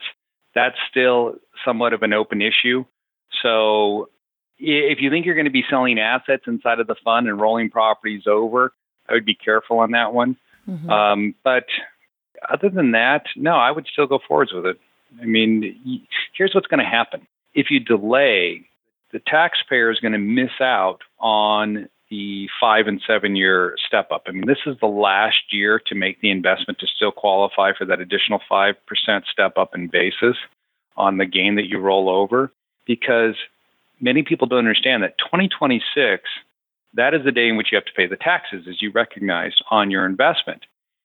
That's 0.55 0.75
still 0.89 1.35
somewhat 1.65 1.93
of 1.93 2.03
an 2.03 2.13
open 2.13 2.41
issue. 2.41 2.85
So, 3.41 4.09
if 4.59 4.99
you 5.01 5.09
think 5.09 5.25
you're 5.25 5.35
going 5.35 5.45
to 5.45 5.51
be 5.51 5.65
selling 5.69 5.99
assets 5.99 6.43
inside 6.47 6.79
of 6.79 6.87
the 6.87 6.95
fund 7.03 7.27
and 7.27 7.41
rolling 7.41 7.69
properties 7.69 8.23
over, 8.27 8.71
I 9.09 9.13
would 9.13 9.25
be 9.25 9.35
careful 9.35 9.79
on 9.79 9.91
that 9.91 10.13
one. 10.13 10.37
Mm-hmm. 10.69 10.89
Um, 10.89 11.35
but 11.43 11.65
other 12.49 12.69
than 12.69 12.91
that, 12.91 13.25
no, 13.35 13.55
I 13.55 13.71
would 13.71 13.87
still 13.91 14.07
go 14.07 14.19
forwards 14.25 14.53
with 14.53 14.65
it. 14.65 14.79
I 15.21 15.25
mean, 15.25 16.03
here's 16.37 16.53
what's 16.53 16.67
going 16.67 16.79
to 16.79 16.89
happen. 16.89 17.27
If 17.53 17.67
you 17.69 17.79
delay, 17.79 18.65
the 19.11 19.19
taxpayer 19.19 19.91
is 19.91 19.99
going 19.99 20.13
to 20.13 20.17
miss 20.17 20.51
out 20.59 20.99
on 21.19 21.89
the 22.13 22.47
five 22.61 22.85
and 22.85 23.01
seven 23.07 23.35
year 23.35 23.75
step 23.87 24.11
up. 24.11 24.25
I 24.27 24.31
mean, 24.33 24.45
this 24.45 24.59
is 24.67 24.75
the 24.79 24.85
last 24.85 25.51
year 25.51 25.81
to 25.87 25.95
make 25.95 26.21
the 26.21 26.29
investment 26.29 26.77
to 26.79 26.85
still 26.85 27.11
qualify 27.11 27.71
for 27.75 27.85
that 27.85 27.99
additional 27.99 28.39
5% 28.51 28.75
step 29.31 29.57
up 29.57 29.73
in 29.73 29.87
basis 29.87 30.37
on 30.95 31.17
the 31.17 31.25
gain 31.25 31.55
that 31.55 31.65
you 31.65 31.79
roll 31.79 32.09
over 32.09 32.51
because 32.85 33.33
many 33.99 34.21
people 34.21 34.45
don't 34.45 34.59
understand 34.59 35.01
that 35.01 35.17
2026, 35.17 36.21
that 36.93 37.15
is 37.15 37.23
the 37.25 37.31
day 37.31 37.47
in 37.47 37.57
which 37.57 37.71
you 37.71 37.77
have 37.77 37.85
to 37.85 37.93
pay 37.93 38.05
the 38.05 38.15
taxes, 38.15 38.67
as 38.69 38.79
you 38.79 38.91
recognized, 38.91 39.63
on 39.71 39.89
your 39.89 40.05
investment. 40.05 40.61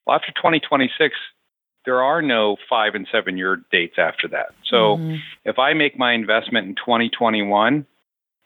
Well, 0.07 0.15
after 0.15 0.33
2026, 0.33 1.15
there 1.87 2.03
are 2.03 2.21
no 2.21 2.59
five 2.69 2.95
and 2.95 3.09
seven 3.11 3.39
year 3.39 3.63
dates 3.73 3.95
after 3.97 4.29
that. 4.29 4.49
So 4.69 4.99
mm-hmm. 4.99 5.17
if 5.47 5.59
I 5.59 5.73
make 5.73 5.99
my 5.99 6.13
investment 6.13 6.67
in 6.67 6.75
2021, 6.75 7.87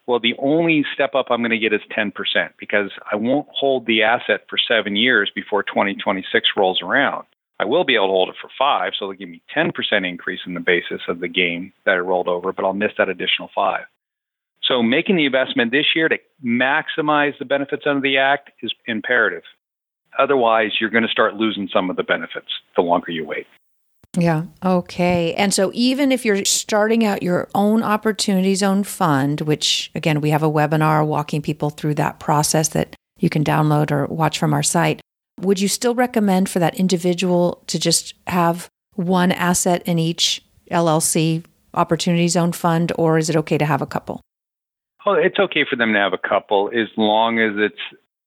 well, 0.07 0.19
the 0.21 0.35
only 0.38 0.85
step 0.95 1.15
up 1.15 1.27
I'm 1.31 1.41
going 1.41 1.51
to 1.51 1.59
get 1.59 1.73
is 1.73 1.81
10% 1.97 2.12
because 2.59 2.91
I 3.11 3.17
won't 3.17 3.47
hold 3.51 3.87
the 3.87 4.03
asset 4.03 4.43
for 4.49 4.59
seven 4.59 4.97
years 4.97 5.31
before 5.35 5.62
2026 5.62 6.49
rolls 6.57 6.81
around. 6.83 7.27
I 7.61 7.65
will 7.65 7.85
be 7.85 7.95
able 7.95 8.09
to 8.09 8.12
hold 8.12 8.29
it 8.29 8.35
for 8.41 8.51
five, 8.59 8.93
so 8.99 9.07
they'll 9.07 9.17
give 9.17 9.29
me 9.29 9.43
10% 9.57 9.73
increase 10.09 10.41
in 10.47 10.55
the 10.55 10.61
basis 10.61 11.03
of 11.07 11.21
the 11.21 11.29
gain 11.29 11.73
that 11.85 11.93
I 11.93 11.99
rolled 11.99 12.27
over, 12.27 12.53
but 12.53 12.65
I'll 12.65 12.73
miss 12.73 12.91
that 12.99 13.09
additional 13.09 13.51
five. 13.55 13.85
So 14.65 14.83
making 14.83 15.17
the 15.17 15.27
investment 15.27 15.71
this 15.71 15.87
year 15.95 16.09
to 16.09 16.19
maximize 16.45 17.38
the 17.38 17.45
benefits 17.45 17.85
under 17.87 18.01
the 18.01 18.19
Act 18.19 18.51
is 18.62 18.73
imperative. 18.87 19.43
Otherwise, 20.19 20.73
you're 20.81 20.91
going 20.91 21.05
to 21.05 21.09
start 21.09 21.35
losing 21.35 21.69
some 21.73 21.91
of 21.91 21.97
the 21.97 22.03
benefits 22.03 22.49
the 22.77 22.83
longer 22.83 23.12
you 23.12 23.25
wait. 23.25 23.47
Yeah. 24.16 24.44
Okay. 24.62 25.33
And 25.35 25.55
so 25.55 25.70
even 25.75 26.12
if 26.12 26.25
you're 26.25 26.44
starting 26.44 27.05
out 27.05 27.22
your 27.22 27.48
own 27.55 27.83
opportunity 27.83 28.55
zone 28.55 28.85
fund, 28.85 29.40
which 29.42 29.90
again, 29.94 30.20
we 30.20 30.31
have 30.31 30.42
a 30.42 30.51
webinar 30.51 31.07
walking 31.07 31.40
people 31.40 31.70
through 31.70 31.94
that 31.94 32.20
process 32.20 32.68
that 32.70 32.94
you 33.18 33.31
can 33.31 33.42
download 33.42 33.90
or 33.90 34.07
watch 34.07 34.38
from 34.38 34.53
our 34.53 34.62
site, 34.62 35.01
would 35.40 35.61
you 35.61 35.68
still 35.68 35.94
recommend 35.94 36.51
for 36.51 36.59
that 36.59 36.79
individual 36.79 37.62
to 37.68 37.79
just 37.79 38.14
have 38.27 38.68
one 38.94 39.33
asset 39.33 39.83
in 39.87 39.98
each 39.98 40.44
LLC 40.70 41.44
opportunity 41.72 42.29
zone 42.29 42.53
fund, 42.53 42.92
or 42.98 43.16
is 43.16 43.31
it 43.31 43.37
okay 43.37 43.57
to 43.57 43.64
have 43.64 43.81
a 43.81 43.87
couple? 43.87 44.20
Oh, 45.07 45.14
it's 45.14 45.38
okay 45.38 45.64
for 45.68 45.77
them 45.77 45.94
to 45.94 45.98
have 45.98 46.12
a 46.12 46.18
couple 46.18 46.70
as 46.75 46.88
long 46.98 47.38
as 47.38 47.53
it's 47.57 47.81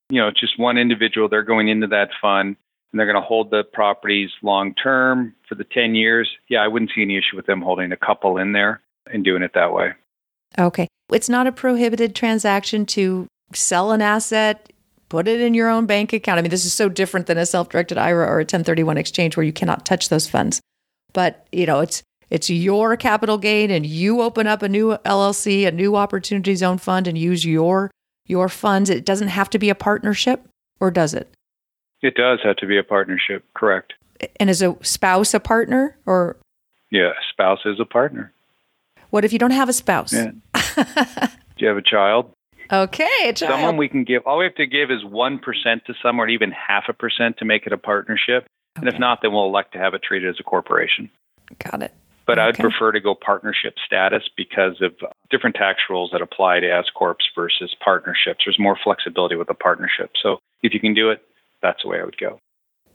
you 0.10 0.21
know, 0.21 0.32
just 0.32 0.60
one 0.60 0.78
individual, 0.78 1.28
they're 1.28 1.43
going 1.43 1.67
into 1.67 1.88
that 1.88 2.10
fund 2.21 2.58
and 2.95 2.99
they're 3.01 3.12
going 3.12 3.21
to 3.21 3.27
hold 3.27 3.51
the 3.51 3.65
properties 3.73 4.29
long 4.41 4.73
term 4.73 5.36
for 5.49 5.55
the 5.55 5.65
10 5.65 5.95
years. 5.95 6.29
Yeah, 6.47 6.60
I 6.60 6.69
wouldn't 6.69 6.91
see 6.95 7.01
any 7.01 7.17
issue 7.17 7.36
with 7.36 7.45
them 7.45 7.62
holding 7.62 7.91
a 7.91 7.97
couple 7.97 8.38
in 8.38 8.53
there 8.53 8.79
and 9.12 9.21
doing 9.21 9.43
it 9.43 9.51
that 9.53 9.73
way. 9.73 9.91
Okay. 10.58 10.88
It's 11.12 11.27
not 11.27 11.45
a 11.45 11.51
prohibited 11.51 12.15
transaction 12.15 12.86
to 12.86 13.27
sell 13.53 13.91
an 13.91 14.01
asset, 14.01 14.71
put 15.10 15.27
it 15.27 15.41
in 15.41 15.53
your 15.53 15.67
own 15.67 15.88
bank 15.88 16.13
account. 16.13 16.39
I 16.39 16.41
mean, 16.41 16.51
this 16.51 16.63
is 16.63 16.71
so 16.71 16.88
different 16.88 17.27
than 17.27 17.38
a 17.38 17.45
self-directed 17.45 17.97
IRA 17.97 18.25
or 18.27 18.38
a 18.38 18.43
1031 18.43 18.97
exchange 18.97 19.36
where 19.36 19.45
you 19.45 19.51
cannot 19.51 19.86
touch 19.86 20.08
those 20.08 20.29
funds. 20.29 20.62
But, 21.12 21.45
you 21.51 21.65
know, 21.65 21.81
it's 21.81 22.01
it's 22.29 22.49
your 22.49 22.95
capital 22.95 23.38
gain 23.38 23.71
and 23.71 23.86
you 23.86 24.21
open 24.21 24.47
up 24.47 24.62
a 24.62 24.69
new 24.69 24.95
LLC, 25.03 25.67
a 25.67 25.71
new 25.73 25.97
opportunity 25.97 26.55
zone 26.55 26.77
fund 26.77 27.10
and 27.10 27.17
use 27.17 27.43
your 27.43 27.91
your 28.25 28.47
funds? 28.47 28.89
It 28.89 29.03
doesn't 29.03 29.27
have 29.27 29.49
to 29.49 29.60
be 29.60 29.69
a 29.69 29.75
partnership, 29.75 30.47
or 30.79 30.91
does 30.91 31.13
it? 31.13 31.35
It 32.06 32.13
does 32.13 32.39
have 32.44 32.58
to 32.58 32.68
be 32.68 32.78
a 32.78 32.84
partnership, 32.84 33.44
correct. 33.56 33.94
And 34.39 34.48
is 34.48 34.62
a 34.62 34.78
spouse 34.82 35.34
a 35.34 35.39
partner 35.39 35.98
or? 36.06 36.38
Yeah, 36.91 37.13
spouse 37.32 37.62
is 37.65 37.80
a 37.80 37.86
partner. 37.86 38.32
What 39.10 39.26
if 39.26 39.34
you 39.34 39.39
don't 39.39 39.52
have 39.52 39.70
a 39.70 39.74
spouse? 39.74 40.13
Yeah. 40.13 40.32
Do 40.76 41.26
you 41.58 41.68
have 41.68 41.78
a 41.78 41.82
child? 41.82 42.32
Okay, 42.72 43.10
a 43.24 43.34
child. 43.34 43.54
Someone 43.54 43.78
we 43.78 43.89
can 43.89 44.04
give. 44.04 44.22
All 44.28 44.38
we 44.38 44.46
have 44.46 44.54
to 44.56 44.68
give 44.68 44.91
is 44.91 45.04
1% 45.04 45.41
to 45.86 45.94
someone, 46.04 46.28
or 46.28 46.30
even 46.30 46.52
half 46.52 46.84
a 46.89 46.94
percent 46.94 47.38
to 47.38 47.46
make 47.46 47.65
it 47.65 47.74
a 47.74 47.78
partnership. 47.78 48.44
Okay. 48.44 48.86
And 48.86 48.88
if 48.88 49.00
not, 49.00 49.20
then 49.24 49.32
we'll 49.32 49.46
elect 49.46 49.74
to 49.74 49.80
have 49.80 49.96
it 49.96 50.04
treated 50.04 50.30
as 50.30 50.36
a 50.39 50.44
corporation. 50.44 51.10
Got 51.58 51.82
it. 51.82 51.94
But 52.28 52.38
okay. 52.38 52.50
I'd 52.50 52.60
prefer 52.60 52.91
to 52.91 53.00
go 53.00 53.15
partnership 53.15 53.76
status 53.84 54.30
because 54.38 54.80
of 54.82 54.94
different 55.32 55.56
tax 55.56 55.82
rules 55.89 56.12
that 56.12 56.22
apply 56.22 56.60
to 56.60 56.70
S 56.70 56.86
corps 56.94 57.18
versus 57.36 57.76
partnerships. 57.84 58.41
There's 58.46 58.60
more 58.60 58.78
flexibility 58.84 59.36
with 59.36 59.50
a 59.50 59.56
partnership. 59.56 60.12
So 60.22 60.38
if 60.62 60.74
you 60.74 60.80
can 60.80 60.94
do 60.94 61.10
it, 61.10 61.24
that's 61.65 61.82
the 61.84 61.89
way 61.89 61.99
I 61.99 62.06
would 62.06 62.17
go. 62.17 62.39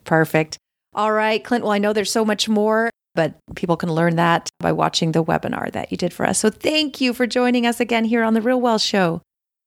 Perfect. 0.04 0.58
All 0.94 1.12
right, 1.12 1.42
Clint. 1.42 1.64
Well, 1.64 1.72
I 1.72 1.78
know 1.78 1.92
there's 1.92 2.10
so 2.10 2.24
much 2.24 2.48
more, 2.48 2.90
but 3.14 3.34
people 3.56 3.76
can 3.76 3.92
learn 3.92 4.16
that 4.16 4.48
by 4.60 4.72
watching 4.72 5.12
the 5.12 5.24
webinar 5.24 5.70
that 5.72 5.90
you 5.90 5.96
did 5.96 6.12
for 6.12 6.24
us. 6.26 6.38
So 6.38 6.50
thank 6.50 7.00
you 7.00 7.12
for 7.12 7.26
joining 7.26 7.66
us 7.66 7.80
again 7.80 8.04
here 8.04 8.22
on 8.22 8.34
The 8.34 8.42
Real 8.42 8.60
Wealth 8.60 8.82
Show. 8.82 9.22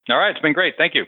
All 0.08 0.18
right, 0.18 0.30
it's 0.30 0.40
been 0.40 0.52
great. 0.52 0.74
Thank 0.76 0.94
you. 0.94 1.04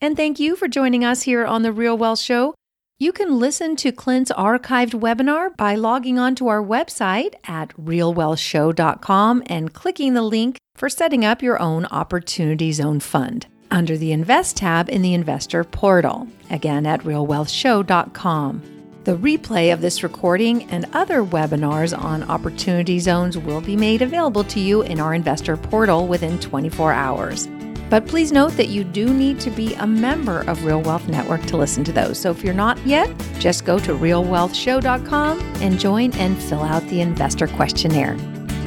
And 0.00 0.16
thank 0.16 0.40
you 0.40 0.56
for 0.56 0.68
joining 0.68 1.04
us 1.04 1.22
here 1.22 1.44
on 1.44 1.62
The 1.62 1.72
Real 1.72 1.96
Wealth 1.96 2.20
Show. 2.20 2.54
You 2.98 3.12
can 3.12 3.38
listen 3.38 3.76
to 3.76 3.92
Clint's 3.92 4.30
archived 4.32 4.92
webinar 4.92 5.56
by 5.56 5.74
logging 5.74 6.18
on 6.18 6.34
to 6.36 6.48
our 6.48 6.62
website 6.62 7.34
at 7.44 7.74
realwealthshow.com 7.76 9.42
and 9.46 9.72
clicking 9.72 10.12
the 10.12 10.22
link 10.22 10.58
for 10.74 10.90
setting 10.90 11.24
up 11.24 11.42
your 11.42 11.60
own 11.60 11.86
Opportunity 11.86 12.72
Zone 12.72 13.00
fund 13.00 13.46
under 13.70 13.96
the 13.96 14.12
Invest 14.12 14.56
tab 14.56 14.88
in 14.88 15.02
the 15.02 15.14
Investor 15.14 15.64
portal, 15.64 16.28
again 16.50 16.86
at 16.86 17.02
realwealthshow.com. 17.02 18.62
The 19.04 19.16
replay 19.16 19.72
of 19.72 19.80
this 19.80 20.02
recording 20.02 20.64
and 20.64 20.86
other 20.92 21.24
webinars 21.24 21.98
on 21.98 22.22
opportunity 22.24 22.98
zones 22.98 23.38
will 23.38 23.62
be 23.62 23.74
made 23.74 24.02
available 24.02 24.44
to 24.44 24.60
you 24.60 24.82
in 24.82 25.00
our 25.00 25.14
investor 25.14 25.56
portal 25.56 26.06
within 26.06 26.38
24 26.38 26.92
hours. 26.92 27.48
But 27.88 28.06
please 28.06 28.30
note 28.30 28.52
that 28.52 28.68
you 28.68 28.84
do 28.84 29.12
need 29.12 29.40
to 29.40 29.50
be 29.50 29.74
a 29.74 29.86
member 29.86 30.42
of 30.42 30.64
Real 30.64 30.80
Wealth 30.80 31.08
Network 31.08 31.42
to 31.46 31.56
listen 31.56 31.82
to 31.84 31.92
those. 31.92 32.18
So 32.18 32.30
if 32.30 32.44
you're 32.44 32.54
not 32.54 32.78
yet, 32.86 33.10
just 33.38 33.64
go 33.64 33.78
to 33.80 33.94
realwealthshow.com 33.94 35.40
and 35.60 35.78
join 35.78 36.12
and 36.12 36.40
fill 36.40 36.62
out 36.62 36.86
the 36.88 37.00
investor 37.00 37.48
questionnaire. 37.48 38.16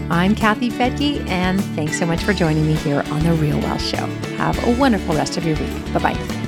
I'm 0.09 0.35
Kathy 0.35 0.69
Fettke, 0.69 1.27
and 1.29 1.63
thanks 1.75 1.97
so 1.97 2.05
much 2.05 2.23
for 2.23 2.33
joining 2.33 2.67
me 2.67 2.73
here 2.73 3.03
on 3.11 3.23
The 3.23 3.33
Real 3.33 3.59
Wealth 3.59 3.81
Show. 3.81 4.05
Have 4.37 4.61
a 4.67 4.77
wonderful 4.77 5.15
rest 5.15 5.37
of 5.37 5.45
your 5.45 5.57
week. 5.57 5.93
Bye 5.93 6.13
bye. 6.13 6.42